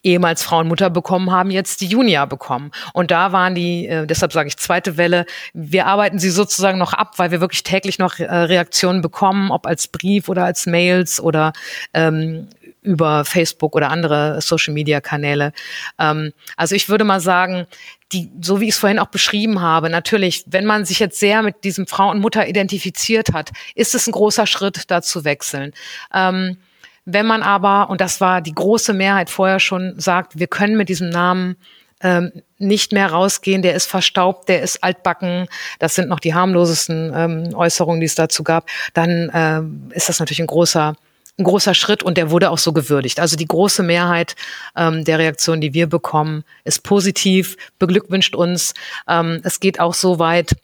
[0.04, 2.72] ehemals Frauenmutter bekommen haben, jetzt die Junia bekommen.
[2.94, 6.94] Und da waren die, äh, deshalb sage ich zweite Welle, wir arbeiten sie sozusagen noch
[6.94, 11.20] ab, weil wir wirklich täglich noch äh, Reaktionen bekommen, ob als Brief oder als Mails
[11.20, 11.54] oder
[11.94, 12.48] ähm,
[12.82, 15.54] über Facebook oder andere Social-Media-Kanäle.
[16.00, 17.68] Ähm, also ich würde mal sagen,
[18.12, 21.44] die, so wie ich es vorhin auch beschrieben habe, natürlich, wenn man sich jetzt sehr
[21.44, 25.74] mit diesem Frau und Mutter identifiziert hat, ist es ein großer Schritt, da zu wechseln.
[26.14, 26.58] Ähm,
[27.06, 30.90] wenn man aber, und das war die große Mehrheit vorher schon, sagt, wir können mit
[30.90, 31.56] diesem Namen
[32.04, 35.48] ähm, nicht mehr rausgehen, der ist verstaubt, der ist altbacken,
[35.80, 40.20] das sind noch die harmlosesten ähm, Äußerungen, die es dazu gab, dann ähm, ist das
[40.20, 40.96] natürlich ein großer
[41.38, 43.20] ein großer Schritt und der wurde auch so gewürdigt.
[43.20, 44.36] Also die große Mehrheit
[44.76, 48.74] ähm, der Reaktionen, die wir bekommen, ist positiv, beglückwünscht uns.
[49.08, 50.56] Ähm, es geht auch so weit,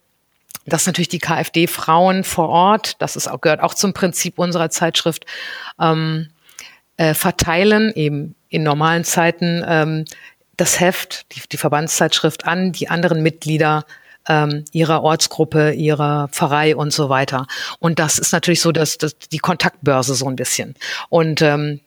[0.66, 5.26] dass natürlich die KfD-Frauen vor Ort, das ist auch, gehört auch zum Prinzip unserer Zeitschrift,
[5.80, 6.30] ähm,
[6.98, 10.06] äh, verteilen, eben in normalen Zeiten, ähm,
[10.58, 13.86] das Heft, die, die Verbandszeitschrift an die anderen Mitglieder
[14.28, 17.48] ähm, ihrer Ortsgruppe, ihrer Pfarrei und so weiter.
[17.80, 20.76] Und das ist natürlich so, dass, dass die Kontaktbörse so ein bisschen.
[21.10, 21.80] Und ähm,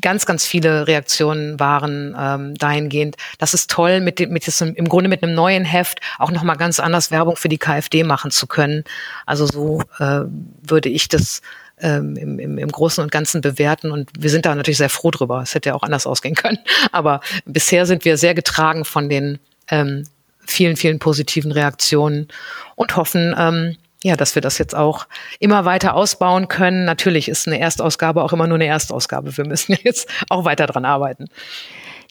[0.00, 4.88] ganz, ganz viele Reaktionen waren ähm, dahingehend, das ist toll, mit, dem, mit diesem, im
[4.88, 8.46] Grunde mit einem neuen Heft auch nochmal ganz anders Werbung für die KfD machen zu
[8.46, 8.84] können.
[9.26, 10.20] Also so äh,
[10.62, 11.40] würde ich das
[11.80, 13.90] ähm, im, im, im Großen und Ganzen bewerten.
[13.90, 15.40] Und wir sind da natürlich sehr froh drüber.
[15.42, 16.58] Es hätte ja auch anders ausgehen können.
[16.92, 20.04] Aber bisher sind wir sehr getragen von den ähm,
[20.46, 22.28] vielen, vielen positiven Reaktionen
[22.76, 25.06] und hoffen, ähm, ja, dass wir das jetzt auch
[25.40, 26.84] immer weiter ausbauen können.
[26.84, 29.36] Natürlich ist eine Erstausgabe auch immer nur eine Erstausgabe.
[29.36, 31.28] Wir müssen jetzt auch weiter dran arbeiten.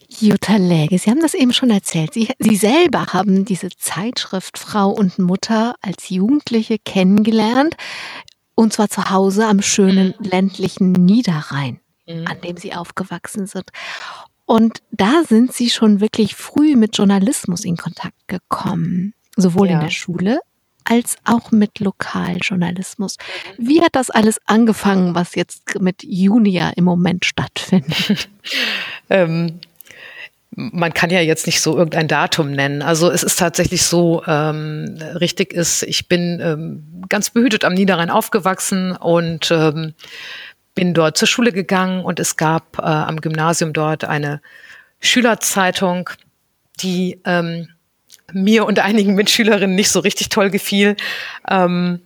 [0.08, 2.14] Jutta Läge, Sie haben das eben schon erzählt.
[2.14, 7.76] Sie, Sie selber haben diese Zeitschrift Frau und Mutter als Jugendliche kennengelernt.
[8.54, 12.26] Und zwar zu Hause am schönen ländlichen Niederrhein, mhm.
[12.26, 13.70] an dem Sie aufgewachsen sind.
[14.46, 19.74] Und da sind Sie schon wirklich früh mit Journalismus in Kontakt gekommen, sowohl ja.
[19.74, 20.40] in der Schule
[20.84, 23.16] als auch mit Lokaljournalismus.
[23.56, 28.28] Wie hat das alles angefangen, was jetzt mit Junia im Moment stattfindet?
[29.10, 29.60] ähm,
[30.56, 32.82] man kann ja jetzt nicht so irgendein Datum nennen.
[32.82, 38.10] Also es ist tatsächlich so, ähm, richtig ist, ich bin ähm, ganz behütet am Niederrhein
[38.10, 39.94] aufgewachsen und ähm,
[40.74, 44.40] bin dort zur Schule gegangen und es gab äh, am Gymnasium dort eine
[45.00, 46.10] Schülerzeitung,
[46.80, 47.68] die ähm,
[48.32, 50.96] mir und einigen Mitschülerinnen nicht so richtig toll gefiel.
[51.48, 52.00] Ähm,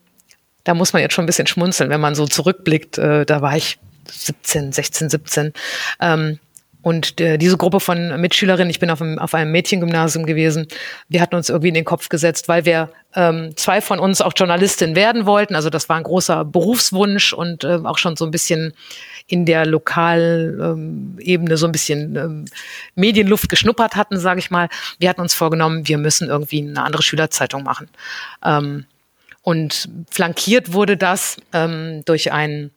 [0.64, 2.98] da muss man jetzt schon ein bisschen schmunzeln, wenn man so zurückblickt.
[2.98, 3.78] Äh, da war ich
[4.10, 5.52] 17, 16, 17.
[6.00, 6.38] Ähm,
[6.80, 10.68] und äh, diese Gruppe von Mitschülerinnen, ich bin auf einem, auf einem Mädchengymnasium gewesen,
[11.08, 14.32] wir hatten uns irgendwie in den Kopf gesetzt, weil wir ähm, zwei von uns auch
[14.36, 15.56] Journalistin werden wollten.
[15.56, 18.74] Also das war ein großer Berufswunsch und äh, auch schon so ein bisschen
[19.26, 22.44] in der Lokalebene ähm, so ein bisschen ähm,
[22.94, 24.68] Medienluft geschnuppert hatten, sage ich mal.
[24.98, 27.88] Wir hatten uns vorgenommen, wir müssen irgendwie eine andere Schülerzeitung machen.
[28.44, 28.84] Ähm,
[29.42, 32.70] und flankiert wurde das ähm, durch einen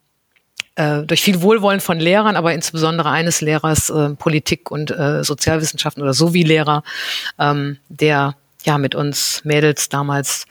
[0.76, 6.02] äh, durch viel Wohlwollen von Lehrern, aber insbesondere eines Lehrers äh, Politik und äh, Sozialwissenschaften
[6.02, 6.84] oder so wie Lehrer,
[7.40, 10.46] ähm, der ja mit uns Mädels damals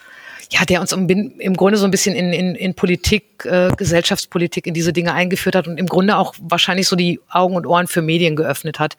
[0.52, 4.66] ja, der uns im, im Grunde so ein bisschen in, in, in Politik, äh, Gesellschaftspolitik,
[4.66, 7.86] in diese Dinge eingeführt hat und im Grunde auch wahrscheinlich so die Augen und Ohren
[7.86, 8.96] für Medien geöffnet hat.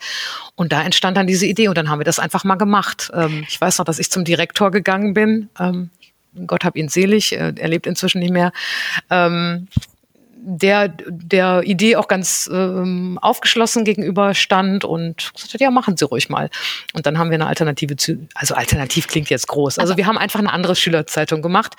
[0.55, 3.11] Und da entstand dann diese Idee und dann haben wir das einfach mal gemacht.
[3.13, 5.49] Ähm, ich weiß noch, dass ich zum Direktor gegangen bin.
[5.59, 5.89] Ähm,
[6.47, 8.53] Gott hab ihn selig, äh, er lebt inzwischen nicht mehr.
[9.09, 9.67] Ähm,
[10.43, 16.05] der der Idee auch ganz ähm, aufgeschlossen gegenüber stand und gesagt hat, ja, machen Sie
[16.05, 16.49] ruhig mal.
[16.93, 19.77] Und dann haben wir eine Alternative zu, also alternativ klingt jetzt groß.
[19.77, 21.75] Also aber wir haben einfach eine andere Schülerzeitung gemacht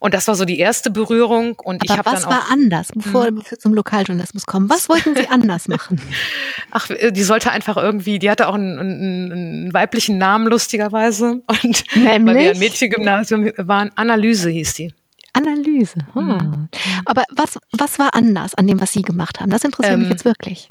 [0.00, 2.18] und das war so die erste Berührung und ich habe dann auch.
[2.18, 3.42] Was war anders, bevor hm.
[3.50, 4.70] wir zum Lokaljournalismus kommen?
[4.70, 6.00] Was wollten Sie anders machen?
[6.70, 11.84] Ach, die sollte einfach irgendwie, die hatte auch einen, einen, einen weiblichen Namen lustigerweise und
[11.94, 12.34] Nämlich?
[12.34, 14.94] weil wir ein Mädchengymnasium waren, Analyse hieß die.
[15.36, 15.98] Analyse.
[16.14, 16.26] Hm.
[16.26, 16.68] Mhm.
[17.04, 19.50] Aber was, was war anders an dem, was Sie gemacht haben?
[19.50, 20.68] Das interessiert ähm, mich jetzt wirklich.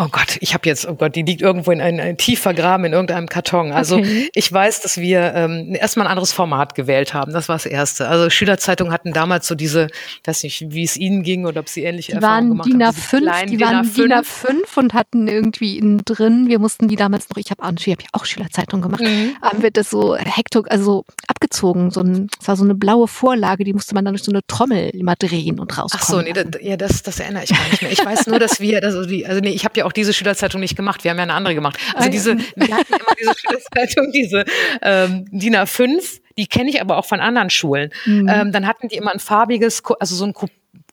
[0.00, 2.86] Oh Gott, ich habe jetzt, oh Gott, die liegt irgendwo in einem, einem tief vergraben
[2.86, 3.72] in irgendeinem Karton.
[3.72, 4.30] Also okay.
[4.32, 7.32] ich weiß, dass wir ähm, erstmal ein anderes Format gewählt haben.
[7.32, 8.06] Das war das Erste.
[8.06, 9.88] Also Schülerzeitungen hatten damals so diese,
[10.24, 12.96] weiß nicht, wie es ihnen ging oder ob sie ähnliche die Erfahrungen gemacht DIN haben.
[12.96, 17.36] A5, die waren DIN A5 und hatten irgendwie innen drin, wir mussten die damals noch,
[17.36, 19.34] ich habe auch, hab auch Schülerzeitungen gemacht, mhm.
[19.42, 21.90] haben wir das so hekto, also abgezogen.
[21.90, 24.46] So ein, es war so eine blaue Vorlage, die musste man dann durch so eine
[24.46, 26.02] Trommel immer drehen und rauskommen.
[26.02, 27.90] Ach so, nee, das, ja, das, das erinnere ich gar nicht mehr.
[27.90, 30.60] Ich weiß nur, dass wir, also, die, also nee, ich habe ja auch diese Schülerzeitung
[30.60, 31.04] nicht gemacht.
[31.04, 31.78] Wir haben ja eine andere gemacht.
[31.94, 34.44] Also diese, wir hatten immer diese Schülerzeitung, diese
[34.82, 37.90] ähm, DIN A5, die kenne ich aber auch von anderen Schulen.
[38.06, 38.28] Mhm.
[38.28, 40.34] Ähm, dann hatten die immer ein farbiges, also so ein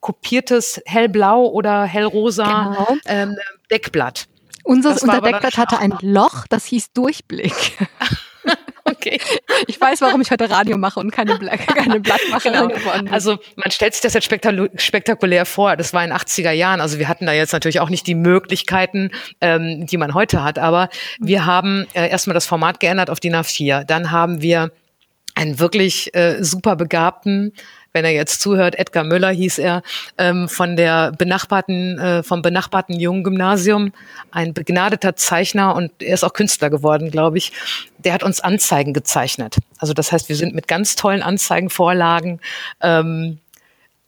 [0.00, 2.96] kopiertes hellblau oder hellrosa genau.
[3.06, 3.36] ähm,
[3.70, 4.26] Deckblatt.
[4.64, 7.52] Unser, unser Deckblatt hatte ein Loch, das hieß Durchblick.
[9.06, 9.20] Okay.
[9.68, 13.10] Ich weiß, warum ich heute Radio mache und keine, Bla keine Blattmacherin genau.
[13.10, 14.24] Also man stellt sich das jetzt
[14.76, 15.76] spektakulär vor.
[15.76, 16.80] Das war in 80er Jahren.
[16.80, 20.58] Also wir hatten da jetzt natürlich auch nicht die Möglichkeiten, ähm, die man heute hat.
[20.58, 23.84] Aber wir haben äh, erstmal das Format geändert auf DIN A4.
[23.84, 24.72] Dann haben wir
[25.34, 27.52] einen wirklich äh, super begabten
[27.96, 29.82] wenn er jetzt zuhört, Edgar Müller hieß er,
[30.18, 33.90] ähm, von der benachbarten, äh, vom benachbarten jungen Gymnasium,
[34.30, 37.52] ein begnadeter Zeichner und er ist auch Künstler geworden, glaube ich.
[37.96, 39.56] Der hat uns Anzeigen gezeichnet.
[39.78, 42.40] Also das heißt, wir sind mit ganz tollen Anzeigenvorlagen
[42.82, 43.38] ähm,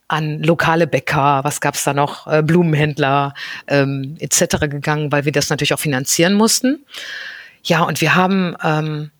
[0.07, 3.33] an lokale Bäcker, was gab's da noch, äh, Blumenhändler
[3.69, 4.69] ähm, etc.
[4.69, 6.85] gegangen, weil wir das natürlich auch finanzieren mussten.
[7.63, 9.11] Ja, und wir haben ähm,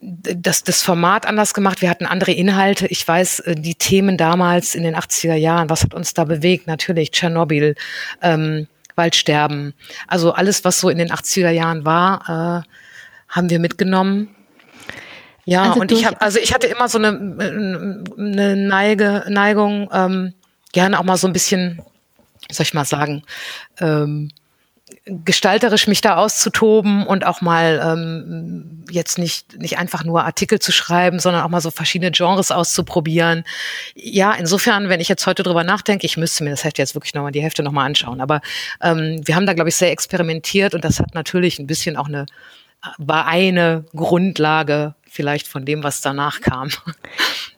[0.00, 1.82] das, das Format anders gemacht.
[1.82, 2.86] Wir hatten andere Inhalte.
[2.86, 6.66] Ich weiß, äh, die Themen damals in den 80er Jahren, was hat uns da bewegt?
[6.66, 7.74] Natürlich Tschernobyl,
[8.22, 9.74] ähm, Waldsterben.
[10.06, 12.68] Also alles, was so in den 80er Jahren war, äh,
[13.28, 14.34] haben wir mitgenommen.
[15.44, 20.34] Ja, also und ich habe, also ich hatte immer so eine, eine Neige, Neigung, ähm,
[20.72, 21.82] gerne auch mal so ein bisschen,
[22.50, 23.22] soll ich mal sagen,
[23.80, 24.30] ähm,
[25.06, 30.72] gestalterisch mich da auszutoben und auch mal ähm, jetzt nicht nicht einfach nur Artikel zu
[30.72, 33.44] schreiben, sondern auch mal so verschiedene Genres auszuprobieren.
[33.94, 37.14] Ja, insofern, wenn ich jetzt heute drüber nachdenke, ich müsste mir das Heft jetzt wirklich
[37.14, 38.20] nochmal die Hälfte nochmal anschauen.
[38.20, 38.40] Aber
[38.80, 42.08] ähm, wir haben da, glaube ich, sehr experimentiert und das hat natürlich ein bisschen auch
[42.08, 42.26] eine
[42.96, 46.70] war eine Grundlage vielleicht von dem, was danach kam.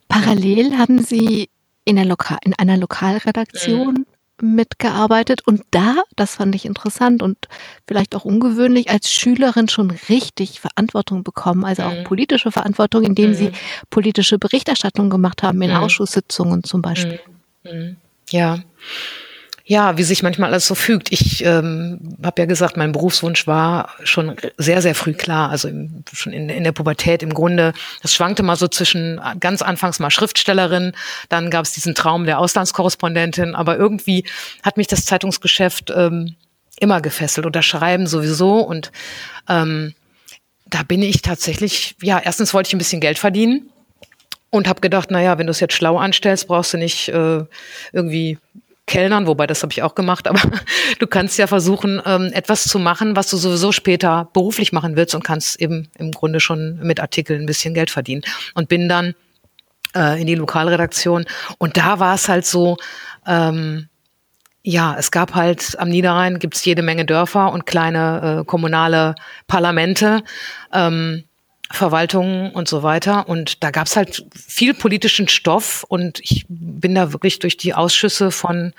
[0.09, 1.49] Parallel haben Sie
[1.85, 4.07] in, der Lokal in einer Lokalredaktion mhm
[4.41, 7.37] mitgearbeitet und da, das fand ich interessant und
[7.87, 12.05] vielleicht auch ungewöhnlich, als Schülerin schon richtig Verantwortung bekommen, also auch mhm.
[12.05, 13.35] politische Verantwortung, indem mhm.
[13.35, 13.53] sie
[13.91, 15.77] politische Berichterstattung gemacht haben in mhm.
[15.77, 17.21] Ausschusssitzungen zum Beispiel.
[17.65, 17.71] Mhm.
[17.73, 17.97] Mhm.
[18.31, 18.59] Ja
[19.65, 21.13] ja, wie sich manchmal alles so fügt.
[21.13, 25.51] Ich ähm, habe ja gesagt, mein Berufswunsch war schon sehr, sehr früh klar.
[25.51, 27.73] Also im, schon in, in, der Pubertät im Grunde.
[28.03, 30.93] Das schwankte mal so zwischen ganz anfangs mal Schriftstellerin,
[31.29, 34.25] dann gab es diesen Traum der Auslandskorrespondentin, aber irgendwie
[34.63, 36.35] hat mich das Zeitungsgeschäft ähm,
[36.81, 38.59] immer gefesselt und das Schreiben sowieso.
[38.61, 38.91] Und
[39.49, 39.95] ähm,
[40.67, 43.71] da bin ich tatsächlich, ja, erstens wollte ich ein bisschen Geld verdienen
[44.51, 47.45] und habe gedacht, naja, wenn du es jetzt schlau anstellst, brauchst du nicht äh,
[47.93, 48.39] irgendwie
[48.87, 50.41] Kellnern, wobei das habe ich auch gemacht, aber
[50.99, 55.15] du kannst ja versuchen, ähm, etwas zu machen, was du sowieso später beruflich machen willst
[55.15, 58.23] und kannst eben im Grunde schon mit Artikeln ein bisschen Geld verdienen.
[58.55, 59.15] Und bin dann
[59.95, 61.25] äh, in die Lokalredaktion
[61.59, 62.77] und da war es halt so,
[63.27, 63.89] ähm,
[64.65, 69.15] ja, es gab halt am Niederrhein gibt's jede Menge Dörfer und kleine äh, kommunale
[69.49, 70.23] Parlamente.
[70.73, 71.25] Ähm,
[71.73, 73.29] Verwaltungen und so weiter.
[73.29, 78.31] Und da gab's halt viel politischen Stoff und ich bin da wirklich durch die Ausschüsse
[78.31, 78.75] von,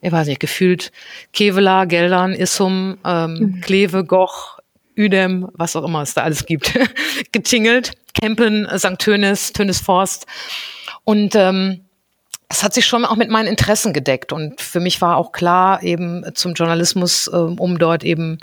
[0.00, 0.92] ich weiß nicht, gefühlt
[1.32, 3.60] Kevela, Geldern, Issum, ähm, mhm.
[3.60, 4.58] Kleve, Goch,
[4.94, 6.72] Üdem, was auch immer es da alles gibt,
[7.32, 7.92] getingelt.
[8.14, 8.98] Kempen, St.
[8.98, 10.26] Tönis, Forst.
[11.02, 11.80] Und ähm,
[12.48, 14.32] das hat sich schon auch mit meinen Interessen gedeckt.
[14.32, 18.38] Und für mich war auch klar, eben zum Journalismus, ähm, um dort eben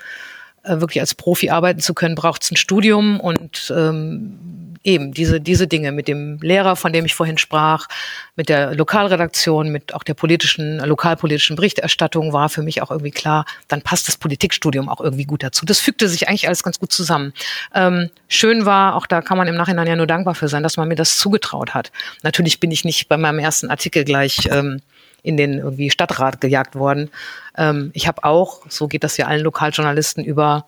[0.64, 5.68] wirklich als Profi arbeiten zu können, braucht es ein Studium und ähm, eben diese, diese
[5.68, 7.88] Dinge mit dem Lehrer, von dem ich vorhin sprach,
[8.36, 13.46] mit der Lokalredaktion, mit auch der politischen, lokalpolitischen Berichterstattung war für mich auch irgendwie klar,
[13.68, 15.66] dann passt das Politikstudium auch irgendwie gut dazu.
[15.66, 17.34] Das fügte sich eigentlich alles ganz gut zusammen.
[17.76, 20.78] Ähm, schön war, auch da kann man im Nachhinein ja nur dankbar für sein, dass
[20.78, 21.92] man mir das zugetraut hat.
[22.24, 24.82] Natürlich bin ich nicht bei meinem ersten Artikel gleich ähm,
[25.24, 27.12] in den irgendwie Stadtrat gejagt worden.
[27.58, 30.66] Ähm, ich habe auch, so geht das ja allen Lokaljournalisten über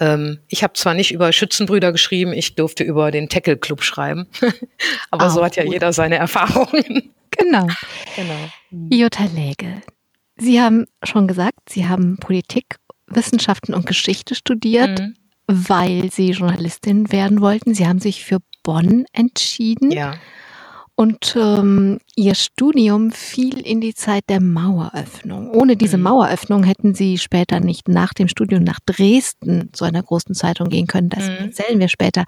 [0.00, 4.26] ähm, ich habe zwar nicht über Schützenbrüder geschrieben, ich durfte über den Tackle Club schreiben,
[5.10, 5.72] aber ah, so hat ja gut.
[5.72, 7.12] jeder seine Erfahrungen.
[7.30, 7.68] Genau.
[8.16, 8.48] genau.
[8.90, 9.82] Jutta Läge,
[10.38, 12.76] Sie haben schon gesagt, Sie haben Politik,
[13.06, 15.14] Wissenschaften und Geschichte studiert, mhm.
[15.46, 17.74] weil Sie Journalistin werden wollten.
[17.74, 19.90] Sie haben sich für Bonn entschieden.
[19.90, 20.14] Ja.
[21.00, 25.52] Und ähm, ihr Studium fiel in die Zeit der Maueröffnung.
[25.52, 26.02] Ohne diese mhm.
[26.02, 30.88] Maueröffnung hätten sie später nicht nach dem Studium nach Dresden zu einer großen Zeitung gehen
[30.88, 31.08] können.
[31.08, 31.36] Das mhm.
[31.36, 32.24] erzählen wir später.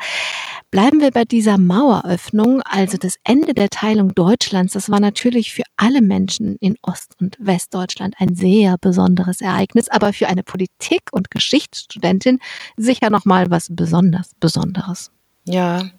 [0.71, 4.75] Bleiben wir bei dieser Maueröffnung, also das Ende der Teilung Deutschlands.
[4.75, 10.13] Das war natürlich für alle Menschen in Ost- und Westdeutschland ein sehr besonderes Ereignis, aber
[10.13, 12.39] für eine Politik- und Geschichtsstudentin
[12.77, 15.11] sicher nochmal was besonders Besonderes.
[15.45, 15.91] Ja,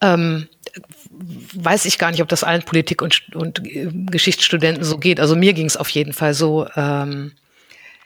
[0.00, 0.48] ähm,
[1.54, 5.20] weiß ich gar nicht, ob das allen Politik- und, und äh, Geschichtsstudenten so geht.
[5.20, 6.66] Also mir ging es auf jeden Fall so.
[6.76, 7.32] Ähm,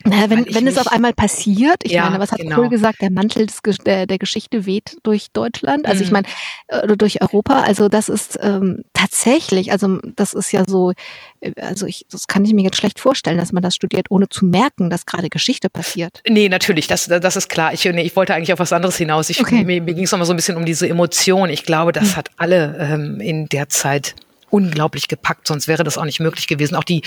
[0.04, 2.56] naja, wenn, wenn es auf einmal passiert, ich ja, meine, was hat genau.
[2.56, 6.04] Kohl gesagt, der Mantel des, der, der Geschichte weht durch Deutschland, also mhm.
[6.04, 6.26] ich meine,
[6.68, 10.92] äh, durch Europa, also das ist ähm, tatsächlich, also das ist ja so,
[11.40, 14.28] äh, also ich, das kann ich mir jetzt schlecht vorstellen, dass man das studiert, ohne
[14.28, 16.20] zu merken, dass gerade Geschichte passiert.
[16.28, 17.72] Nee, natürlich, das, das ist klar.
[17.72, 19.30] Ich, nee, ich wollte eigentlich auf was anderes hinaus.
[19.30, 19.64] Ich, okay.
[19.64, 21.50] Mir, mir ging es nochmal so ein bisschen um diese Emotion.
[21.50, 22.16] Ich glaube, das mhm.
[22.16, 24.14] hat alle ähm, in der Zeit
[24.50, 26.76] unglaublich gepackt, sonst wäre das auch nicht möglich gewesen.
[26.76, 27.02] Auch die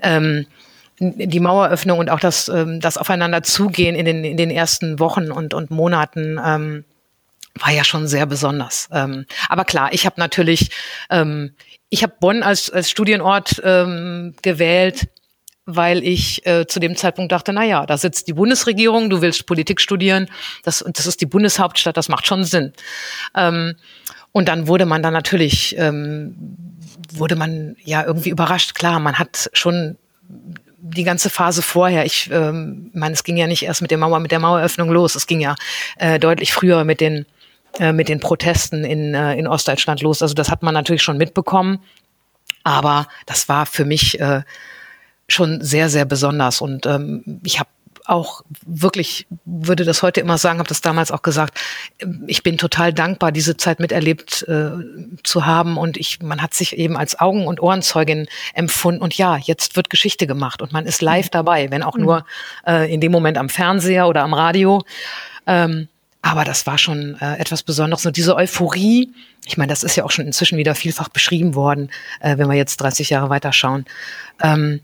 [0.00, 0.46] ähm,
[0.98, 5.30] die Maueröffnung und auch das, ähm, das Aufeinander zugehen in den, in den ersten Wochen
[5.30, 6.84] und, und Monaten ähm,
[7.58, 8.88] war ja schon sehr besonders.
[8.92, 10.70] Ähm, aber klar, ich habe natürlich,
[11.10, 11.54] ähm,
[11.88, 15.08] ich habe Bonn als, als Studienort ähm, gewählt,
[15.66, 19.46] weil ich äh, zu dem Zeitpunkt dachte, na ja, da sitzt die Bundesregierung, du willst
[19.46, 20.28] Politik studieren,
[20.62, 22.72] das, das ist die Bundeshauptstadt, das macht schon Sinn.
[23.34, 23.76] Ähm,
[24.32, 26.34] und dann wurde man dann natürlich, ähm,
[27.12, 28.74] wurde man ja irgendwie überrascht.
[28.74, 29.96] Klar, man hat schon
[30.86, 34.20] die ganze Phase vorher, ich ähm, meine, es ging ja nicht erst mit der Mauer,
[34.20, 35.54] mit der Maueröffnung los, es ging ja
[35.96, 37.24] äh, deutlich früher mit den
[37.80, 40.22] äh, mit den Protesten in, äh, in Ostdeutschland los.
[40.22, 41.80] Also das hat man natürlich schon mitbekommen,
[42.62, 44.42] aber das war für mich äh,
[45.26, 46.60] schon sehr, sehr besonders.
[46.60, 47.70] Und ähm, ich habe
[48.04, 51.58] auch wirklich, würde das heute immer sagen, habe das damals auch gesagt,
[52.26, 54.70] ich bin total dankbar, diese Zeit miterlebt äh,
[55.22, 59.36] zu haben und ich, man hat sich eben als Augen- und Ohrenzeugin empfunden und ja,
[59.38, 61.32] jetzt wird Geschichte gemacht und man ist live mhm.
[61.32, 62.02] dabei, wenn auch mhm.
[62.02, 62.26] nur
[62.66, 64.84] äh, in dem Moment am Fernseher oder am Radio.
[65.46, 65.88] Ähm,
[66.20, 68.06] aber das war schon äh, etwas Besonderes.
[68.06, 69.12] Und diese Euphorie,
[69.44, 71.90] ich meine, das ist ja auch schon inzwischen wieder vielfach beschrieben worden,
[72.20, 73.84] äh, wenn wir jetzt 30 Jahre weiterschauen.
[74.42, 74.80] Ähm,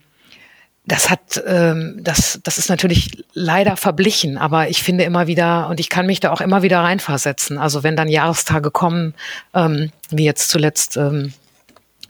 [0.86, 5.78] das hat, ähm, das, das ist natürlich leider verblichen, aber ich finde immer wieder, und
[5.78, 7.58] ich kann mich da auch immer wieder reinversetzen.
[7.58, 9.14] Also wenn dann Jahrestage kommen,
[9.54, 11.32] ähm, wie jetzt zuletzt ähm,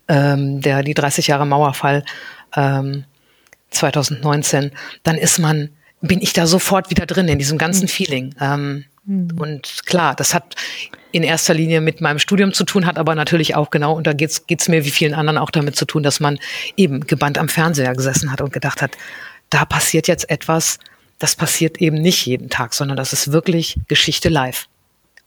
[0.08, 2.04] ähm, der, die 30 Jahre Mauerfall
[2.56, 3.04] ähm,
[3.70, 7.88] 2019, dann ist man, bin ich da sofort wieder drin in diesem ganzen mhm.
[7.88, 8.34] Feeling.
[8.40, 9.30] Ähm, Mhm.
[9.38, 10.54] Und klar, das hat
[11.12, 14.12] in erster Linie mit meinem Studium zu tun, hat aber natürlich auch genau, und da
[14.12, 16.38] geht's geht's mir wie vielen anderen auch damit zu tun, dass man
[16.76, 18.92] eben gebannt am Fernseher gesessen hat und gedacht hat,
[19.48, 20.78] da passiert jetzt etwas,
[21.18, 24.68] das passiert eben nicht jeden Tag, sondern das ist wirklich Geschichte live.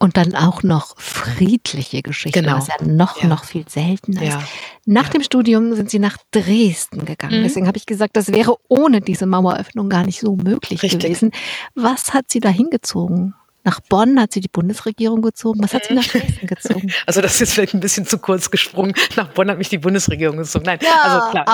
[0.04, 2.58] Und dann auch noch friedliche Geschichte, genau.
[2.58, 3.30] was ja noch, ja.
[3.30, 4.34] noch viel seltener ist.
[4.34, 4.44] Ja.
[4.86, 5.12] Nach ja.
[5.12, 7.40] dem Studium sind Sie nach Dresden gegangen.
[7.40, 7.44] Mhm.
[7.44, 11.00] Deswegen habe ich gesagt, das wäre ohne diese Maueröffnung gar nicht so möglich Richtig.
[11.00, 11.32] gewesen.
[11.74, 13.34] Was hat Sie da hingezogen?
[13.64, 15.64] Nach Bonn hat sie die Bundesregierung gezogen.
[15.64, 16.92] Was hat sie nach Dresden gezogen?
[17.06, 18.94] Also das ist jetzt vielleicht ein bisschen zu kurz gesprungen.
[19.16, 20.66] Nach Bonn hat mich die Bundesregierung gezogen.
[20.66, 21.46] Nein, ja, also klar.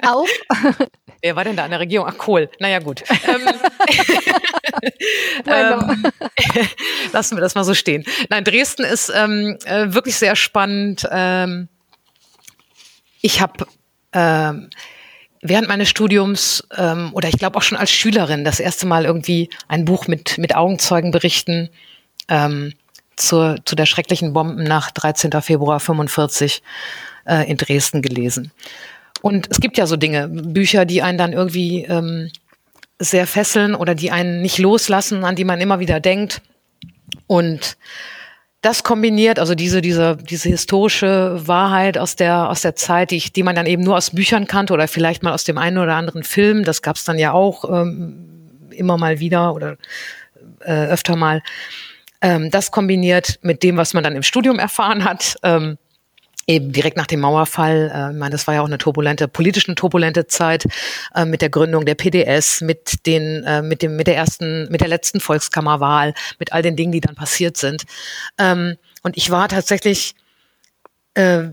[0.00, 0.86] Auch, auch.
[1.22, 2.06] Wer war denn da an der Regierung?
[2.08, 2.50] Ach, Kohl.
[2.58, 3.02] Naja, gut.
[3.26, 3.48] ähm,
[5.46, 6.04] ähm,
[7.12, 8.04] lassen wir das mal so stehen.
[8.28, 11.06] Nein, Dresden ist ähm, äh, wirklich sehr spannend.
[11.10, 11.68] Ähm,
[13.20, 13.66] ich habe
[14.12, 14.70] ähm,
[15.42, 19.50] während meines Studiums ähm, oder ich glaube auch schon als Schülerin das erste Mal irgendwie
[19.68, 21.70] ein Buch mit, mit Augenzeugenberichten
[23.14, 25.30] zur, zu der schrecklichen Bombennacht 13.
[25.42, 26.60] Februar 45
[27.24, 28.50] äh, in Dresden gelesen.
[29.22, 32.30] Und es gibt ja so Dinge, Bücher, die einen dann irgendwie ähm,
[32.98, 36.42] sehr fesseln oder die einen nicht loslassen, an die man immer wieder denkt.
[37.26, 37.76] Und
[38.62, 43.32] das kombiniert, also diese, diese, diese historische Wahrheit aus der, aus der Zeit, die, ich,
[43.32, 45.94] die man dann eben nur aus Büchern kannte oder vielleicht mal aus dem einen oder
[45.94, 49.76] anderen Film, das gab es dann ja auch ähm, immer mal wieder oder
[50.60, 51.42] äh, öfter mal.
[52.20, 55.78] Ähm, das kombiniert mit dem, was man dann im Studium erfahren hat, ähm,
[56.46, 59.68] eben direkt nach dem Mauerfall, äh, ich meine, das war ja auch eine turbulente, politisch
[59.68, 60.64] eine turbulente Zeit
[61.14, 64.80] äh, mit der Gründung der PDS, mit den, äh, mit dem, mit der ersten, mit
[64.80, 67.84] der letzten Volkskammerwahl, mit all den Dingen, die dann passiert sind.
[68.38, 70.14] Ähm, und ich war tatsächlich
[71.14, 71.44] äh,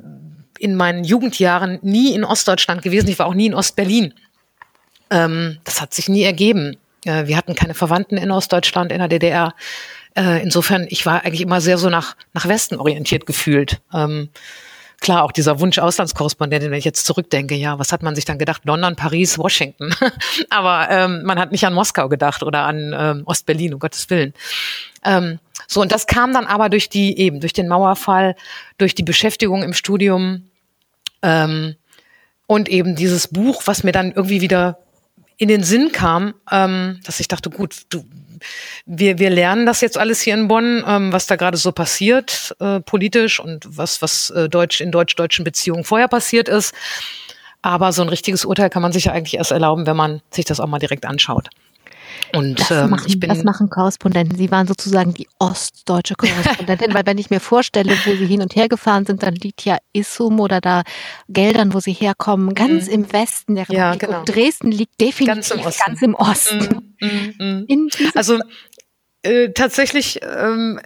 [0.59, 3.09] in meinen Jugendjahren nie in Ostdeutschland gewesen.
[3.09, 4.13] Ich war auch nie in Ostberlin.
[5.09, 6.77] Ähm, das hat sich nie ergeben.
[7.05, 9.55] Äh, wir hatten keine Verwandten in Ostdeutschland, in der DDR.
[10.15, 13.81] Äh, insofern, ich war eigentlich immer sehr so nach, nach Westen orientiert gefühlt.
[13.93, 14.29] Ähm,
[15.03, 18.39] klar, auch dieser Wunsch Auslandskorrespondentin, wenn ich jetzt zurückdenke, ja, was hat man sich dann
[18.39, 18.63] gedacht?
[18.65, 19.93] London, Paris, Washington.
[20.49, 24.33] Aber ähm, man hat nicht an Moskau gedacht oder an ähm, Ostberlin, um Gottes Willen.
[25.03, 28.35] Ähm, so, und das kam dann aber durch die, eben, durch den Mauerfall,
[28.77, 30.49] durch die Beschäftigung im Studium
[31.21, 31.75] ähm,
[32.47, 34.79] und eben dieses Buch, was mir dann irgendwie wieder
[35.37, 38.05] in den Sinn kam, ähm, dass ich dachte, gut, du,
[38.85, 42.55] wir, wir lernen das jetzt alles hier in Bonn, ähm, was da gerade so passiert
[42.59, 46.73] äh, politisch und was, was äh, Deutsch in deutsch-deutschen Beziehungen vorher passiert ist.
[47.61, 50.45] Aber so ein richtiges Urteil kann man sich ja eigentlich erst erlauben, wenn man sich
[50.45, 51.49] das auch mal direkt anschaut.
[52.35, 54.37] Und das, ähm, machen, ich bin, das machen Korrespondenten.
[54.37, 58.55] Sie waren sozusagen die ostdeutsche Korrespondentin, weil wenn ich mir vorstelle, wo Sie hin und
[58.55, 60.83] her gefahren sind, dann liegt ja Issum oder da
[61.29, 62.93] Geldern, wo Sie herkommen, ganz mhm.
[62.93, 63.77] im Westen der Republik.
[63.77, 64.19] Ja, genau.
[64.19, 65.83] Und Dresden liegt definitiv ganz im Osten.
[65.85, 66.93] Ganz im Osten.
[67.01, 67.65] Mhm.
[67.67, 67.89] mhm.
[68.15, 68.39] Also
[69.23, 70.79] äh, tatsächlich ähm,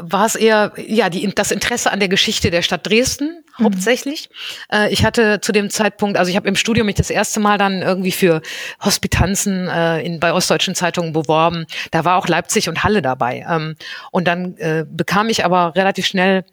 [0.00, 3.64] war es eher ja die, das Interesse an der Geschichte der Stadt Dresden mhm.
[3.64, 4.28] hauptsächlich.
[4.70, 7.56] Äh, ich hatte zu dem Zeitpunkt, also ich habe im Studium mich das erste Mal
[7.56, 8.42] dann irgendwie für
[8.82, 11.66] Hospitanzen äh, in, bei ostdeutschen Zeitungen beworben.
[11.90, 13.46] Da war auch Leipzig und Halle dabei.
[13.48, 13.76] Ähm,
[14.10, 16.44] und dann äh, bekam ich aber relativ schnell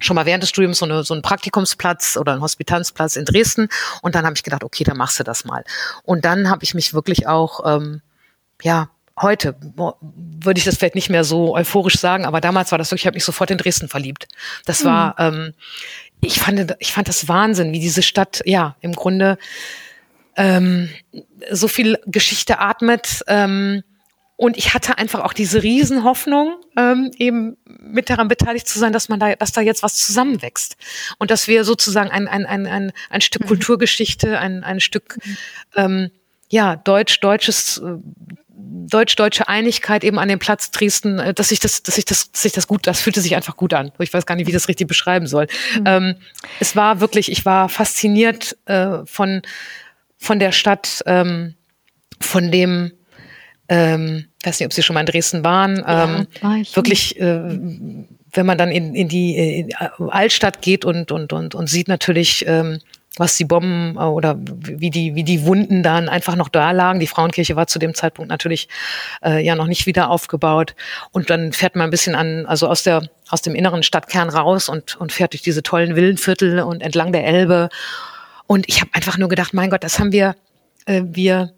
[0.00, 3.68] schon mal während des Studiums so, eine, so einen Praktikumsplatz oder einen Hospitanzplatz in Dresden.
[4.00, 5.64] Und dann habe ich gedacht, okay, dann machst du das mal.
[6.04, 8.00] Und dann habe ich mich wirklich auch ähm,
[8.62, 8.88] ja
[9.20, 13.02] heute würde ich das vielleicht nicht mehr so euphorisch sagen, aber damals war das wirklich,
[13.02, 14.28] ich habe mich sofort in Dresden verliebt.
[14.64, 15.36] Das war, mhm.
[15.36, 15.54] ähm,
[16.20, 19.38] ich fand, ich fand das Wahnsinn, wie diese Stadt, ja, im Grunde
[20.36, 20.88] ähm,
[21.50, 23.22] so viel Geschichte atmet.
[23.26, 23.82] Ähm,
[24.36, 29.08] und ich hatte einfach auch diese Riesenhoffnung, ähm, eben mit daran beteiligt zu sein, dass
[29.08, 30.76] man da, dass da jetzt was zusammenwächst.
[31.18, 33.48] Und dass wir sozusagen ein, ein, ein, ein, ein Stück mhm.
[33.48, 35.36] Kulturgeschichte, ein, ein Stück mhm.
[35.74, 36.10] ähm,
[36.50, 37.96] ja, deutsch-deutsches äh,
[38.58, 42.44] deutsch-deutsche Einigkeit eben an dem Platz Dresden, äh, dass ich das, dass ich das, dass
[42.44, 43.92] ich das gut, das fühlte sich einfach gut an.
[43.98, 45.46] Ich weiß gar nicht, wie ich das richtig beschreiben soll.
[45.78, 45.84] Mhm.
[45.86, 46.14] Ähm,
[46.60, 49.42] es war wirklich, ich war fasziniert äh, von
[50.18, 51.54] von der Stadt, ähm,
[52.20, 52.92] von dem,
[53.68, 57.18] ähm, weiß nicht, ob Sie schon mal in Dresden waren, ähm, ja, war wirklich.
[57.20, 57.58] Äh,
[58.32, 59.74] wenn man dann in, in die in
[60.10, 62.80] Altstadt geht und, und, und, und sieht natürlich ähm,
[63.18, 67.00] was die Bomben äh, oder wie die, wie die Wunden dann einfach noch da lagen.
[67.00, 68.68] Die Frauenkirche war zu dem Zeitpunkt natürlich
[69.24, 70.74] äh, ja noch nicht wieder aufgebaut.
[71.12, 74.68] Und dann fährt man ein bisschen an, also aus der, aus dem inneren Stadtkern raus
[74.68, 77.68] und, und fährt durch diese tollen Villenviertel und entlang der Elbe.
[78.46, 80.34] Und ich habe einfach nur gedacht, mein Gott, das haben wir,
[80.86, 81.52] äh, wir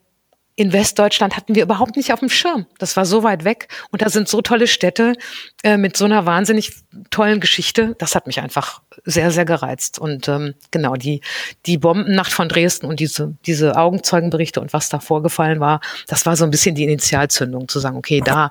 [0.61, 2.67] in Westdeutschland hatten wir überhaupt nicht auf dem Schirm.
[2.77, 5.15] Das war so weit weg und da sind so tolle Städte
[5.63, 6.75] äh, mit so einer wahnsinnig
[7.09, 7.97] tollen Geschichte.
[7.97, 9.99] Das hat mich einfach sehr, sehr gereizt.
[9.99, 11.23] Und ähm, genau, die,
[11.65, 16.37] die Bombennacht von Dresden und diese, diese Augenzeugenberichte und was da vorgefallen war, das war
[16.37, 18.51] so ein bisschen die Initialzündung, zu sagen, okay, da,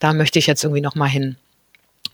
[0.00, 1.36] da möchte ich jetzt irgendwie nochmal hin.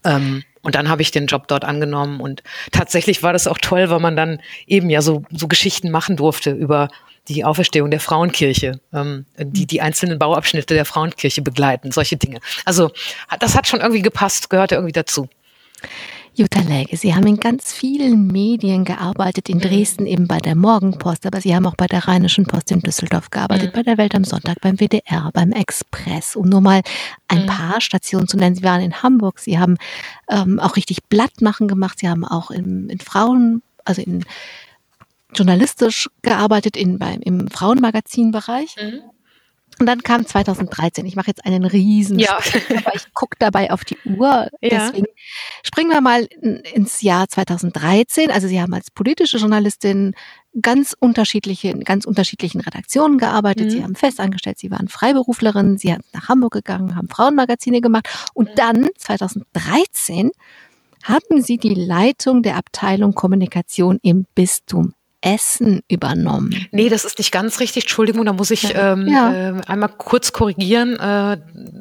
[0.05, 3.89] Ähm, und dann habe ich den Job dort angenommen und tatsächlich war das auch toll,
[3.89, 6.89] weil man dann eben ja so, so Geschichten machen durfte über
[7.29, 12.41] die Auferstehung der Frauenkirche, ähm, die die einzelnen Bauabschnitte der Frauenkirche begleiten, solche Dinge.
[12.65, 12.91] Also
[13.39, 15.29] das hat schon irgendwie gepasst, gehörte irgendwie dazu.
[16.35, 19.63] Jutta Läge, Sie haben in ganz vielen Medien gearbeitet, in mhm.
[19.63, 23.31] Dresden eben bei der Morgenpost, aber Sie haben auch bei der Rheinischen Post in Düsseldorf
[23.31, 23.77] gearbeitet, mhm.
[23.77, 26.83] bei der Welt am Sonntag, beim WDR, beim Express, um nur mal
[27.29, 27.47] ein mhm.
[27.47, 28.55] paar Stationen zu nennen.
[28.55, 29.77] Sie waren in Hamburg, Sie haben
[30.29, 34.25] ähm, auch richtig Blattmachen gemacht, Sie haben auch in, in Frauen, also in
[35.35, 38.77] journalistisch gearbeitet in, beim, im Frauenmagazinbereich.
[38.81, 39.01] Mhm.
[39.81, 41.07] Und dann kam 2013.
[41.07, 42.39] Ich mache jetzt einen riesen ja.
[42.77, 44.49] aber ich gucke dabei auf die Uhr.
[44.61, 44.89] Ja.
[44.89, 45.07] Deswegen
[45.65, 46.25] springen wir mal
[46.75, 48.31] ins Jahr 2013.
[48.31, 50.15] Also Sie haben als politische Journalistin
[50.61, 53.67] ganz unterschiedliche, in ganz unterschiedlichen Redaktionen gearbeitet.
[53.67, 53.71] Mhm.
[53.71, 58.09] Sie haben festangestellt, Sie waren Freiberuflerin, Sie sind nach Hamburg gegangen, haben Frauenmagazine gemacht.
[58.35, 60.31] Und dann, 2013,
[61.05, 64.93] haben Sie die Leitung der Abteilung Kommunikation im Bistum
[65.23, 66.67] Essen übernommen.
[66.71, 67.85] Nee, das ist nicht ganz richtig.
[67.85, 69.51] Entschuldigung, da muss ich ähm, ja.
[69.51, 70.99] äh, einmal kurz korrigieren.
[70.99, 71.39] Äh,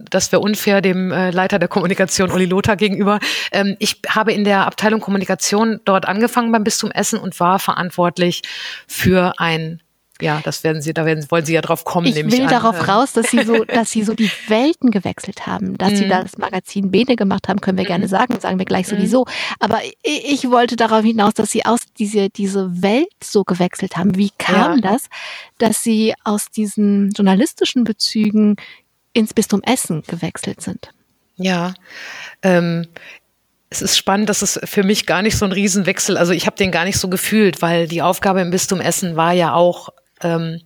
[0.10, 3.20] das wäre unfair dem äh, Leiter der Kommunikation, Uli Lothar, gegenüber.
[3.52, 8.42] Ähm, ich habe in der Abteilung Kommunikation dort angefangen beim Bistum Essen und war verantwortlich
[8.88, 9.82] für ein
[10.22, 12.08] ja, das werden Sie, da werden, wollen Sie ja drauf kommen.
[12.08, 12.50] Ich will an.
[12.50, 16.10] darauf raus, dass Sie so, dass Sie so die Welten gewechselt haben, dass Sie mhm.
[16.10, 18.10] das Magazin Bene gemacht haben, können wir gerne mhm.
[18.10, 18.98] sagen, sagen wir gleich mhm.
[18.98, 19.26] sowieso.
[19.60, 24.16] Aber ich wollte darauf hinaus, dass Sie aus diese, diese Welt so gewechselt haben.
[24.16, 24.92] Wie kam ja.
[24.92, 25.06] das,
[25.58, 28.58] dass Sie aus diesen journalistischen Bezügen
[29.14, 30.90] ins Bistum Essen gewechselt sind?
[31.38, 31.74] Ja,
[32.44, 32.88] ähm,
[33.70, 36.58] es ist spannend, dass es für mich gar nicht so ein Riesenwechsel, also ich habe
[36.58, 39.90] den gar nicht so gefühlt, weil die Aufgabe im Bistum Essen war ja auch
[40.22, 40.62] ähm,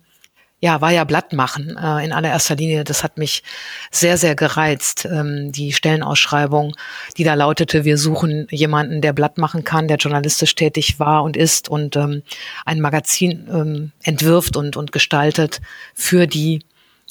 [0.64, 2.84] ja, war ja Blatt machen äh, in allererster Linie.
[2.84, 3.42] Das hat mich
[3.90, 5.04] sehr, sehr gereizt.
[5.04, 6.74] Ähm, die Stellenausschreibung,
[7.18, 11.36] die da lautete, wir suchen jemanden, der Blatt machen kann, der journalistisch tätig war und
[11.36, 12.22] ist und ähm,
[12.64, 15.60] ein Magazin ähm, entwirft und, und gestaltet
[15.92, 16.64] für die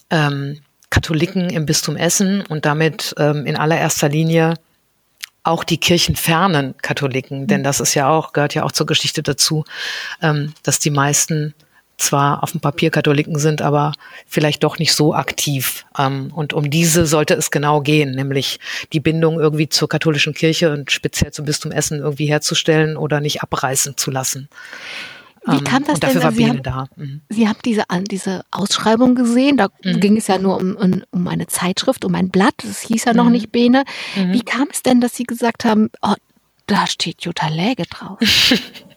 [0.09, 4.55] ähm, Katholiken im Bistum Essen und damit ähm, in allererster Linie
[5.43, 9.63] auch die kirchenfernen Katholiken, denn das ist ja auch, gehört ja auch zur Geschichte dazu,
[10.23, 11.53] ähm, dass die meisten
[11.97, 13.93] zwar auf dem Papier Katholiken sind, aber
[14.25, 15.85] vielleicht doch nicht so aktiv.
[15.97, 18.59] Ähm, und um diese sollte es genau gehen, nämlich
[18.93, 23.41] die Bindung irgendwie zur katholischen Kirche und speziell zum Bistum Essen irgendwie herzustellen oder nicht
[23.41, 24.49] abreißen zu lassen.
[25.45, 26.23] Wie ähm, kam das und dafür denn?
[26.23, 26.87] War Sie, haben, da.
[26.95, 27.21] Mhm.
[27.29, 29.99] Sie haben diese, diese Ausschreibung gesehen, da mhm.
[29.99, 33.25] ging es ja nur um, um eine Zeitschrift, um ein Blatt, das hieß ja noch
[33.25, 33.31] mhm.
[33.33, 33.83] nicht Bene.
[34.15, 34.33] Mhm.
[34.33, 36.13] Wie kam es denn, dass Sie gesagt haben, oh,
[36.65, 38.19] da steht Jutta Läge drauf?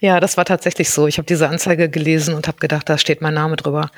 [0.00, 1.06] Ja, das war tatsächlich so.
[1.06, 3.90] Ich habe diese Anzeige gelesen und habe gedacht, da steht mein Name drüber.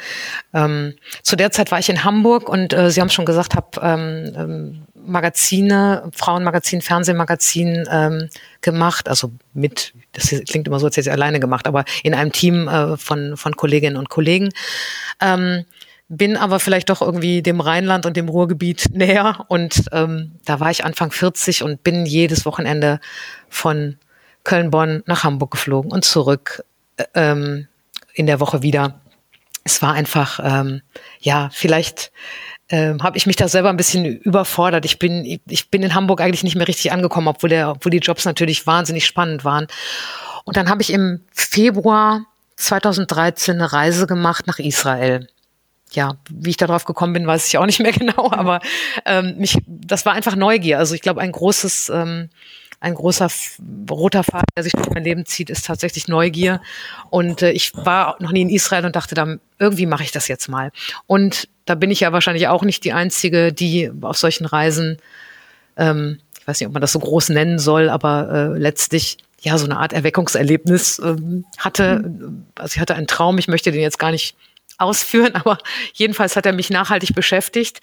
[0.55, 3.81] Ähm, zu der Zeit war ich in Hamburg und äh, Sie haben schon gesagt, habe
[3.83, 8.29] ähm, ähm, Magazine, Frauenmagazin, Fernsehmagazin ähm,
[8.61, 12.33] gemacht, also mit, das klingt immer so, als hätte ich alleine gemacht, aber in einem
[12.33, 14.51] Team äh, von, von Kolleginnen und Kollegen.
[15.21, 15.65] Ähm,
[16.09, 20.71] bin aber vielleicht doch irgendwie dem Rheinland und dem Ruhrgebiet näher und ähm, da war
[20.71, 22.99] ich Anfang 40 und bin jedes Wochenende
[23.51, 23.99] von
[24.49, 26.65] Köln-Bonn nach Hamburg geflogen und zurück
[26.97, 27.69] äh, ähm,
[28.15, 28.99] in der Woche wieder.
[29.63, 30.81] Es war einfach, ähm,
[31.21, 32.11] ja, vielleicht
[32.71, 34.87] ähm, habe ich mich da selber ein bisschen überfordert.
[34.87, 37.99] Ich bin, ich bin in Hamburg eigentlich nicht mehr richtig angekommen, obwohl, der, obwohl die
[37.99, 39.67] Jobs natürlich wahnsinnig spannend waren.
[40.45, 42.25] Und dann habe ich im Februar
[42.57, 45.29] 2013 eine Reise gemacht nach Israel.
[45.93, 48.61] Ja, wie ich darauf gekommen bin, weiß ich auch nicht mehr genau, aber
[49.05, 50.79] ähm, mich, das war einfach Neugier.
[50.79, 52.31] Also ich glaube, ein großes ähm,
[52.81, 53.29] ein großer
[53.91, 56.61] roter Faden, der sich durch mein Leben zieht, ist tatsächlich Neugier.
[57.11, 60.29] Und äh, ich war noch nie in Israel und dachte dann, irgendwie mache ich das
[60.29, 60.71] jetzt mal.
[61.07, 64.99] Und da bin ich ja wahrscheinlich auch nicht die Einzige, die auf solchen Reisen,
[65.77, 69.59] ähm, ich weiß nicht, ob man das so groß nennen soll, aber äh, letztlich ja
[69.59, 72.01] so eine Art Erweckungserlebnis ähm, hatte.
[72.01, 72.47] Mhm.
[72.55, 74.37] Also ich hatte einen Traum, ich möchte den jetzt gar nicht
[74.79, 75.59] ausführen, aber
[75.95, 77.81] jedenfalls hat er mich nachhaltig beschäftigt.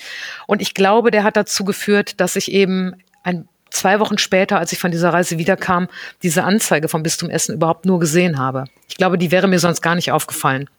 [0.48, 4.72] Und ich glaube, der hat dazu geführt, dass ich eben ein zwei Wochen später, als
[4.72, 5.88] ich von dieser Reise wiederkam,
[6.24, 8.66] diese Anzeige vom Bistum Essen überhaupt nur gesehen habe.
[8.88, 10.70] Ich glaube, die wäre mir sonst gar nicht aufgefallen.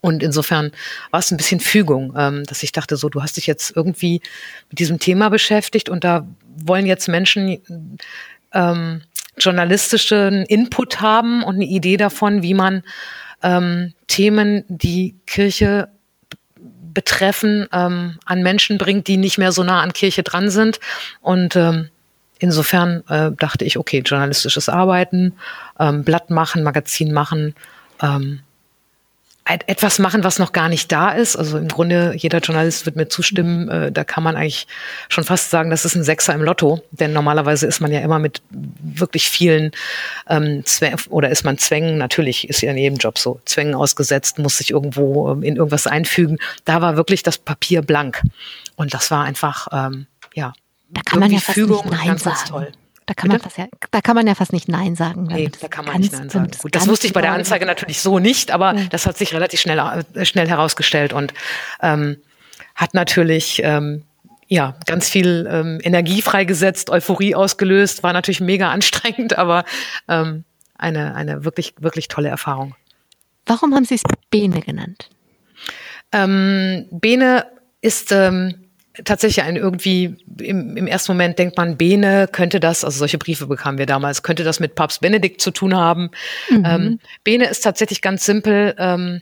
[0.00, 0.72] Und insofern
[1.10, 4.20] war es ein bisschen Fügung, ähm, dass ich dachte, so, du hast dich jetzt irgendwie
[4.70, 7.58] mit diesem Thema beschäftigt und da wollen jetzt Menschen
[8.52, 9.02] ähm,
[9.38, 12.82] journalistischen Input haben und eine Idee davon, wie man
[13.42, 15.88] ähm, Themen, die Kirche
[16.94, 20.80] betreffen, ähm, an Menschen bringt, die nicht mehr so nah an Kirche dran sind.
[21.20, 21.90] Und ähm,
[22.44, 25.34] insofern äh, dachte ich, okay, journalistisches Arbeiten,
[25.80, 27.54] ähm, Blatt machen, Magazin machen,
[28.00, 28.40] ähm,
[29.46, 31.36] etwas machen, was noch gar nicht da ist.
[31.36, 34.66] Also im Grunde, jeder Journalist wird mir zustimmen, äh, da kann man eigentlich
[35.10, 36.82] schon fast sagen, das ist ein Sechser im Lotto.
[36.92, 39.72] Denn normalerweise ist man ja immer mit wirklich vielen
[40.30, 44.38] ähm, Zwängen, oder ist man Zwängen, natürlich ist ja in jedem Job so, Zwängen ausgesetzt,
[44.38, 46.38] muss sich irgendwo ähm, in irgendwas einfügen.
[46.64, 48.22] Da war wirklich das Papier blank.
[48.76, 50.54] Und das war einfach, ähm, ja,
[50.94, 52.66] da kann man ja fast Fügung nicht Nein sagen.
[53.06, 55.24] Da kann, man fast ja, da kann man ja fast nicht Nein sagen.
[55.24, 56.50] Nee, da kann man nicht Nein sagen.
[56.58, 58.86] Gut, das wusste ich bei der Anzeige natürlich so nicht, aber ja.
[58.86, 61.34] das hat sich relativ schnell, äh, schnell herausgestellt und
[61.82, 62.16] ähm,
[62.74, 64.04] hat natürlich ähm,
[64.48, 69.64] ja, ganz viel ähm, Energie freigesetzt, Euphorie ausgelöst, war natürlich mega anstrengend, aber
[70.08, 70.44] ähm,
[70.76, 72.74] eine, eine wirklich, wirklich tolle Erfahrung.
[73.46, 75.10] Warum haben Sie es Bene genannt?
[76.12, 77.46] Ähm, Bene
[77.82, 78.63] ist ähm,
[79.02, 83.46] tatsächlich ein irgendwie, im, im ersten Moment denkt man, Bene könnte das, also solche Briefe
[83.46, 86.10] bekamen wir damals, könnte das mit Papst Benedikt zu tun haben.
[86.48, 86.64] Mhm.
[86.64, 89.20] Ähm, Bene ist tatsächlich ganz simpel, ähm,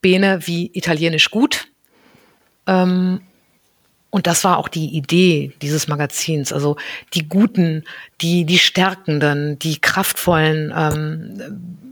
[0.00, 1.68] Bene wie italienisch gut.
[2.66, 3.20] Ähm,
[4.10, 6.52] und das war auch die Idee dieses Magazins.
[6.52, 6.76] Also
[7.14, 7.84] die guten,
[8.20, 11.82] die, die stärkenden, die kraftvollen, ähm,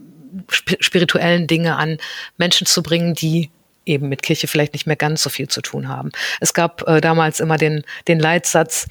[0.49, 1.99] spirituellen Dinge an
[2.37, 3.51] Menschen zu bringen, die
[3.87, 6.11] eben mit Kirche vielleicht nicht mehr ganz so viel zu tun haben.
[6.41, 8.87] Es gab äh, damals immer den, den Leitsatz,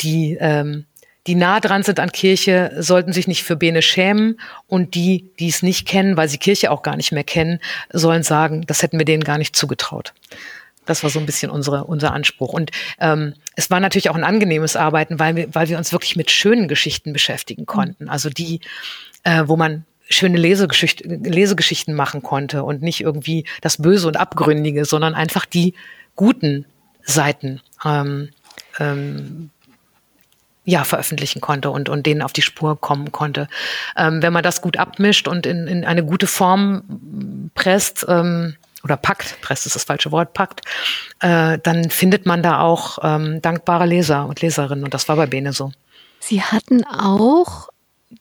[0.00, 0.86] die, ähm,
[1.26, 5.48] die nah dran sind an Kirche, sollten sich nicht für Bene schämen und die, die
[5.48, 7.60] es nicht kennen, weil sie Kirche auch gar nicht mehr kennen,
[7.92, 10.14] sollen sagen, das hätten wir denen gar nicht zugetraut.
[10.84, 12.52] Das war so ein bisschen unsere, unser Anspruch.
[12.52, 16.16] Und ähm, es war natürlich auch ein angenehmes Arbeiten, weil wir, weil wir uns wirklich
[16.16, 18.08] mit schönen Geschichten beschäftigen konnten.
[18.08, 18.60] Also die,
[19.22, 24.84] äh, wo man schöne Lesegeschicht Lesegeschichten machen konnte und nicht irgendwie das Böse und Abgründige,
[24.84, 25.74] sondern einfach die
[26.16, 26.66] guten
[27.02, 28.30] Seiten ähm,
[28.78, 29.50] ähm,
[30.64, 33.48] ja, veröffentlichen konnte und, und denen auf die Spur kommen konnte.
[33.96, 38.54] Ähm, wenn man das gut abmischt und in, in eine gute Form presst, ähm,
[38.84, 40.62] oder packt, presst ist das falsche Wort, packt,
[41.20, 44.84] äh, dann findet man da auch ähm, dankbare Leser und Leserinnen.
[44.84, 45.72] Und das war bei Bene so.
[46.20, 47.68] Sie hatten auch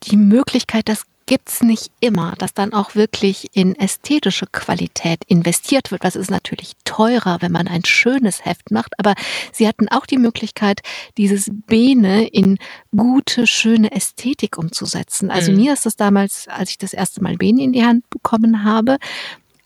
[0.03, 6.03] die Möglichkeit, das gibt's nicht immer, dass dann auch wirklich in ästhetische Qualität investiert wird.
[6.03, 9.15] Was ist natürlich teurer, wenn man ein schönes Heft macht, aber
[9.51, 10.81] sie hatten auch die Möglichkeit,
[11.17, 12.57] dieses Bene in
[12.95, 15.31] gute, schöne Ästhetik umzusetzen.
[15.31, 15.57] Also mhm.
[15.57, 18.97] mir ist das damals, als ich das erste Mal Bene in die Hand bekommen habe,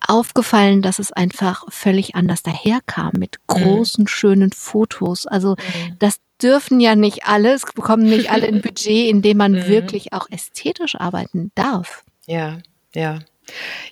[0.07, 3.53] aufgefallen, dass es einfach völlig anders daherkam mit mhm.
[3.53, 4.07] großen, mhm.
[4.07, 5.25] schönen Fotos.
[5.25, 5.95] Also mhm.
[5.99, 9.67] das dürfen ja nicht alle, es bekommen nicht alle ein Budget, in dem man mhm.
[9.67, 12.03] wirklich auch ästhetisch arbeiten darf.
[12.25, 12.59] Ja,
[12.93, 13.19] ja.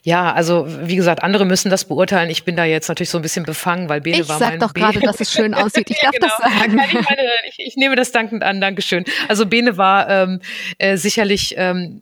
[0.01, 2.31] Ja, also wie gesagt, andere müssen das beurteilen.
[2.31, 4.59] Ich bin da jetzt natürlich so ein bisschen befangen, weil Bene ich war mein Ich
[4.59, 5.89] sag doch gerade, dass es schön aussieht.
[5.91, 6.27] Ich darf genau.
[6.27, 6.81] das sagen.
[6.87, 8.59] Ich, meine, ich, ich, nehme das dankend an.
[8.59, 9.05] Dankeschön.
[9.27, 10.41] Also Bene war ähm,
[10.79, 12.01] äh, sicherlich ähm,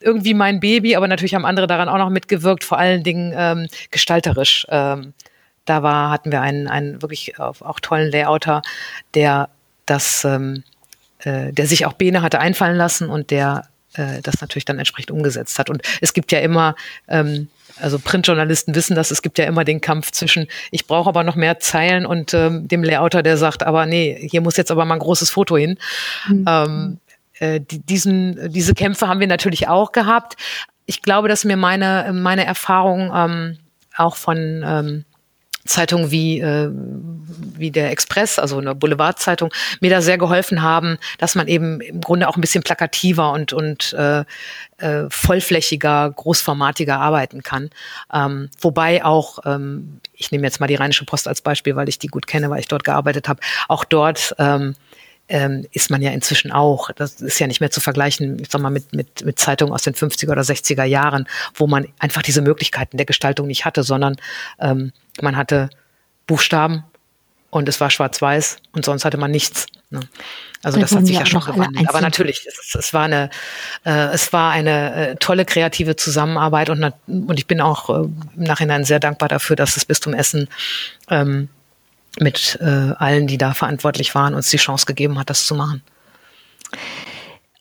[0.00, 3.68] irgendwie mein Baby, aber natürlich haben andere daran auch noch mitgewirkt, vor allen Dingen ähm,
[3.90, 4.66] gestalterisch.
[4.70, 5.12] Ähm,
[5.64, 8.62] da war, hatten wir einen, einen wirklich auch, auch tollen Layouter,
[9.14, 9.50] der
[9.90, 10.62] das, ähm,
[11.20, 15.10] äh, der sich auch Bene hatte einfallen lassen und der äh, das natürlich dann entsprechend
[15.10, 15.70] umgesetzt hat.
[15.70, 16.74] Und es gibt ja immer,
[17.08, 17.48] ähm,
[17.80, 21.36] also Printjournalisten wissen das, es gibt ja immer den Kampf zwischen, ich brauche aber noch
[21.36, 24.94] mehr Zeilen und ähm, dem Layouter, der sagt, aber nee, hier muss jetzt aber mal
[24.94, 25.78] ein großes Foto hin.
[26.28, 26.44] Mhm.
[26.46, 27.00] Ähm,
[27.38, 30.36] äh, die, diesen, diese Kämpfe haben wir natürlich auch gehabt.
[30.86, 33.58] Ich glaube, dass mir meine, meine Erfahrung ähm,
[33.96, 35.04] auch von ähm,
[35.68, 36.70] Zeitungen wie, äh,
[37.56, 42.00] wie der Express, also eine Boulevardzeitung, mir da sehr geholfen haben, dass man eben im
[42.00, 44.24] Grunde auch ein bisschen plakativer und, und äh,
[44.78, 47.70] äh, vollflächiger, großformatiger arbeiten kann.
[48.12, 51.98] Ähm, wobei auch, ähm, ich nehme jetzt mal die Rheinische Post als Beispiel, weil ich
[51.98, 54.74] die gut kenne, weil ich dort gearbeitet habe, auch dort ähm,
[55.28, 56.90] ähm, ist man ja inzwischen auch.
[56.92, 59.82] Das ist ja nicht mehr zu vergleichen, ich sag mal, mit, mit, mit Zeitungen aus
[59.82, 64.16] den 50er oder 60er Jahren, wo man einfach diese Möglichkeiten der Gestaltung nicht hatte, sondern
[64.58, 65.68] ähm, man hatte
[66.26, 66.84] Buchstaben
[67.50, 69.66] und es war schwarz-weiß und sonst hatte man nichts.
[69.90, 70.00] Ne?
[70.62, 71.88] Also das, das hat sich ja schon gewandelt.
[71.88, 73.30] Aber natürlich, es, es war eine,
[73.84, 78.04] äh, es war eine äh, tolle kreative Zusammenarbeit und, und ich bin auch äh,
[78.36, 80.48] im Nachhinein sehr dankbar dafür, dass das Bistum Essen
[81.10, 81.48] ähm,
[82.20, 85.82] mit äh, allen, die da verantwortlich waren, uns die Chance gegeben hat, das zu machen.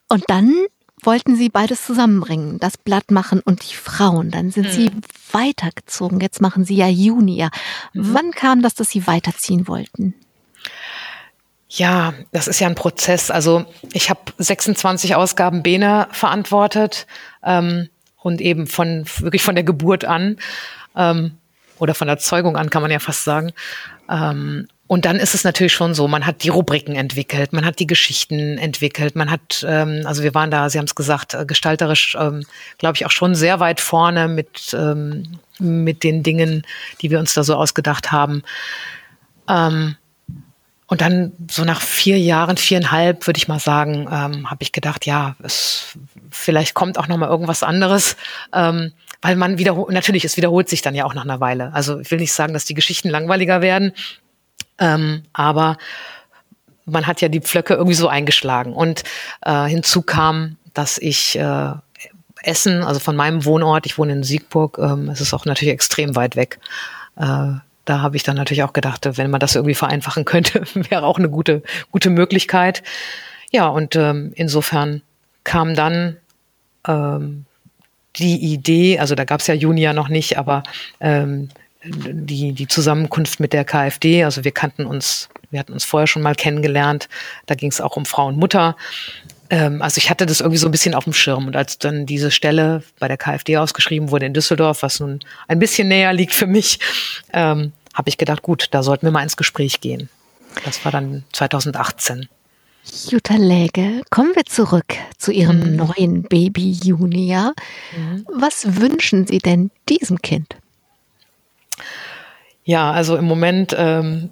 [0.09, 0.53] Und dann
[1.01, 4.31] wollten sie beides zusammenbringen, das Blatt machen und die Frauen.
[4.31, 4.71] Dann sind mhm.
[4.71, 4.91] sie
[5.31, 6.19] weitergezogen.
[6.19, 7.49] Jetzt machen sie ja Junior.
[7.93, 8.13] Mhm.
[8.13, 10.15] Wann kam das, dass sie weiterziehen wollten?
[11.69, 13.29] Ja, das ist ja ein Prozess.
[13.29, 17.07] Also ich habe 26 Ausgaben Bene verantwortet
[17.43, 20.37] ähm, und eben von wirklich von der Geburt an
[20.95, 21.37] ähm,
[21.79, 23.51] oder von der Zeugung an kann man ja fast sagen.
[24.09, 27.79] Ähm, und dann ist es natürlich schon so, man hat die Rubriken entwickelt, man hat
[27.79, 31.45] die Geschichten entwickelt, man hat, ähm, also wir waren da, Sie haben es gesagt, äh,
[31.45, 32.45] gestalterisch, ähm,
[32.77, 36.63] glaube ich, auch schon sehr weit vorne mit, ähm, mit den Dingen,
[37.01, 38.43] die wir uns da so ausgedacht haben.
[39.49, 39.97] Ähm,
[40.89, 45.05] und dann so nach vier Jahren, viereinhalb, würde ich mal sagen, ähm, habe ich gedacht,
[45.05, 45.97] ja, es,
[46.31, 48.15] vielleicht kommt auch noch mal irgendwas anderes.
[48.53, 51.73] Ähm, weil man wiederholt, natürlich, es wiederholt sich dann ja auch nach einer Weile.
[51.73, 53.93] Also ich will nicht sagen, dass die Geschichten langweiliger werden,
[54.79, 55.77] ähm, aber
[56.85, 58.73] man hat ja die Pflöcke irgendwie so eingeschlagen.
[58.73, 59.03] Und
[59.41, 61.71] äh, hinzu kam, dass ich äh,
[62.43, 66.15] Essen, also von meinem Wohnort, ich wohne in Siegburg, ähm, es ist auch natürlich extrem
[66.15, 66.59] weit weg.
[67.17, 71.05] Äh, da habe ich dann natürlich auch gedacht, wenn man das irgendwie vereinfachen könnte, wäre
[71.05, 72.83] auch eine gute, gute Möglichkeit.
[73.51, 75.01] Ja, und ähm, insofern
[75.43, 76.17] kam dann
[76.87, 77.45] ähm,
[78.19, 80.63] die Idee, also da gab es ja Junia noch nicht, aber
[80.99, 81.49] ähm,
[81.83, 84.23] die, die Zusammenkunft mit der KfD.
[84.23, 87.07] Also wir kannten uns, wir hatten uns vorher schon mal kennengelernt.
[87.45, 88.75] Da ging es auch um Frau und Mutter.
[89.49, 91.47] Ähm, also ich hatte das irgendwie so ein bisschen auf dem Schirm.
[91.47, 95.59] Und als dann diese Stelle bei der KfD ausgeschrieben wurde in Düsseldorf, was nun ein
[95.59, 96.79] bisschen näher liegt für mich,
[97.33, 100.09] ähm, habe ich gedacht, gut, da sollten wir mal ins Gespräch gehen.
[100.65, 102.27] Das war dann 2018.
[103.09, 105.75] Jutta Läge, kommen wir zurück zu Ihrem mhm.
[105.75, 107.53] neuen Baby Junia.
[107.95, 108.25] Mhm.
[108.33, 110.55] Was wünschen Sie denn diesem Kind?
[112.63, 114.29] Ja, also im Moment ähm,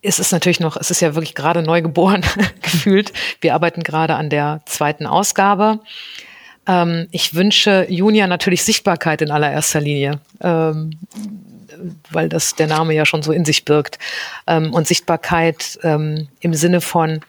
[0.00, 2.22] ist es natürlich noch, es ist ja wirklich gerade neu geboren
[2.62, 3.12] gefühlt.
[3.40, 5.78] Wir arbeiten gerade an der zweiten Ausgabe.
[6.66, 10.98] Ähm, ich wünsche Junia natürlich Sichtbarkeit in allererster Linie, ähm,
[12.10, 13.98] weil das der Name ja schon so in sich birgt.
[14.46, 17.20] Ähm, und Sichtbarkeit ähm, im Sinne von,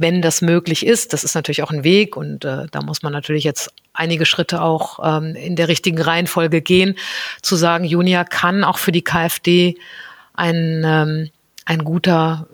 [0.00, 3.12] wenn das möglich ist, das ist natürlich auch ein Weg und äh, da muss man
[3.12, 6.96] natürlich jetzt einige Schritte auch ähm, in der richtigen Reihenfolge gehen,
[7.42, 9.76] zu sagen, Junia kann auch für die KfD
[10.34, 11.30] ein, ähm,
[11.64, 12.46] ein guter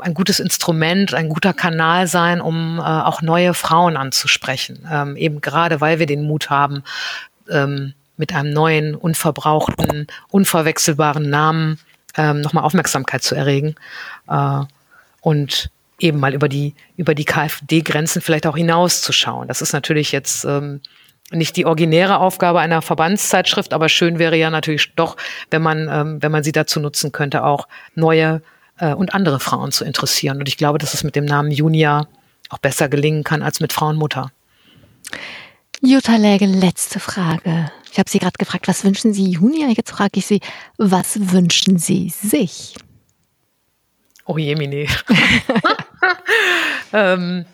[0.00, 4.84] ein gutes Instrument, ein guter Kanal sein, um äh, auch neue Frauen anzusprechen.
[4.90, 6.82] Ähm, eben gerade, weil wir den Mut haben,
[7.48, 11.78] ähm, mit einem neuen, unverbrauchten, unverwechselbaren Namen
[12.16, 13.76] ähm, nochmal Aufmerksamkeit zu erregen.
[14.28, 14.60] Äh,
[15.20, 15.70] und
[16.02, 19.48] eben mal über die, über die KfD-Grenzen vielleicht auch hinauszuschauen.
[19.48, 20.80] Das ist natürlich jetzt ähm,
[21.30, 25.16] nicht die originäre Aufgabe einer Verbandszeitschrift, aber schön wäre ja natürlich doch,
[25.50, 28.42] wenn man, ähm, wenn man sie dazu nutzen könnte, auch neue
[28.78, 30.38] äh, und andere Frauen zu interessieren.
[30.38, 32.06] Und ich glaube, dass es mit dem Namen Junia
[32.50, 34.30] auch besser gelingen kann als mit Frauenmutter.
[35.80, 37.70] Jutta Läge, letzte Frage.
[37.90, 39.68] Ich habe Sie gerade gefragt, was wünschen Sie Junia?
[39.68, 40.40] Jetzt frage ich Sie,
[40.78, 42.74] was wünschen Sie sich?
[44.24, 44.86] Oh je, Mine.
[46.92, 47.44] ähm,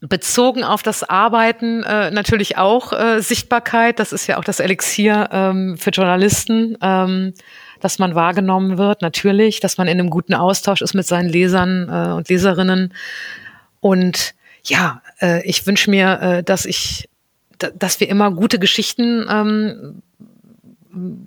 [0.00, 3.98] bezogen auf das Arbeiten äh, natürlich auch äh, Sichtbarkeit.
[3.98, 7.34] Das ist ja auch das Elixier ähm, für Journalisten, ähm,
[7.80, 9.02] dass man wahrgenommen wird.
[9.02, 12.94] Natürlich, dass man in einem guten Austausch ist mit seinen Lesern äh, und Leserinnen.
[13.80, 14.34] Und
[14.64, 17.08] ja, äh, ich wünsche mir, äh, dass ich,
[17.58, 20.02] dass wir immer gute Geschichten ähm,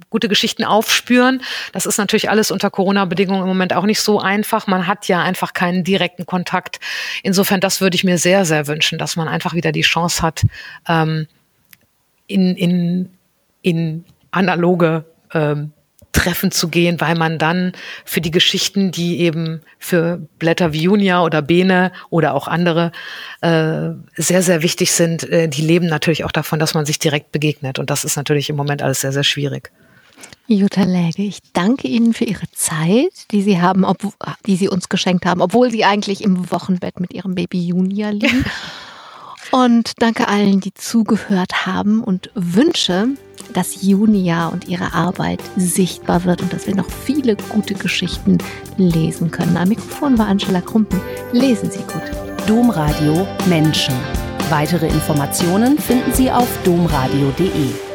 [0.10, 1.42] gute Geschichten aufspüren.
[1.72, 4.68] Das ist natürlich alles unter Corona-Bedingungen im Moment auch nicht so einfach.
[4.68, 6.80] Man hat ja einfach keinen direkten Kontakt.
[7.24, 10.44] Insofern, das würde ich mir sehr, sehr wünschen, dass man einfach wieder die Chance hat,
[10.88, 11.28] ähm,
[12.28, 13.10] in, in,
[13.62, 15.72] in analoge ähm,
[16.14, 17.74] Treffen zu gehen, weil man dann
[18.06, 22.92] für die Geschichten, die eben für Blätter wie Junia oder Bene oder auch andere
[23.42, 27.32] äh, sehr, sehr wichtig sind, äh, die leben natürlich auch davon, dass man sich direkt
[27.32, 27.80] begegnet.
[27.80, 29.72] Und das ist natürlich im Moment alles sehr, sehr schwierig.
[30.48, 34.04] Jutta Läge, ich danke Ihnen für Ihre Zeit, die Sie haben, ob,
[34.46, 38.46] die Sie uns geschenkt haben, obwohl Sie eigentlich im Wochenbett mit Ihrem Baby Junia liegen.
[39.54, 43.10] Und danke allen, die zugehört haben und wünsche,
[43.54, 48.40] dass Junia und ihre Arbeit sichtbar wird und dass wir noch viele gute Geschichten
[48.78, 49.56] lesen können.
[49.56, 51.00] Am Mikrofon war Angela Krumpen.
[51.34, 52.48] Lesen Sie gut.
[52.48, 53.94] Domradio Menschen.
[54.50, 57.93] Weitere Informationen finden Sie auf domradio.de.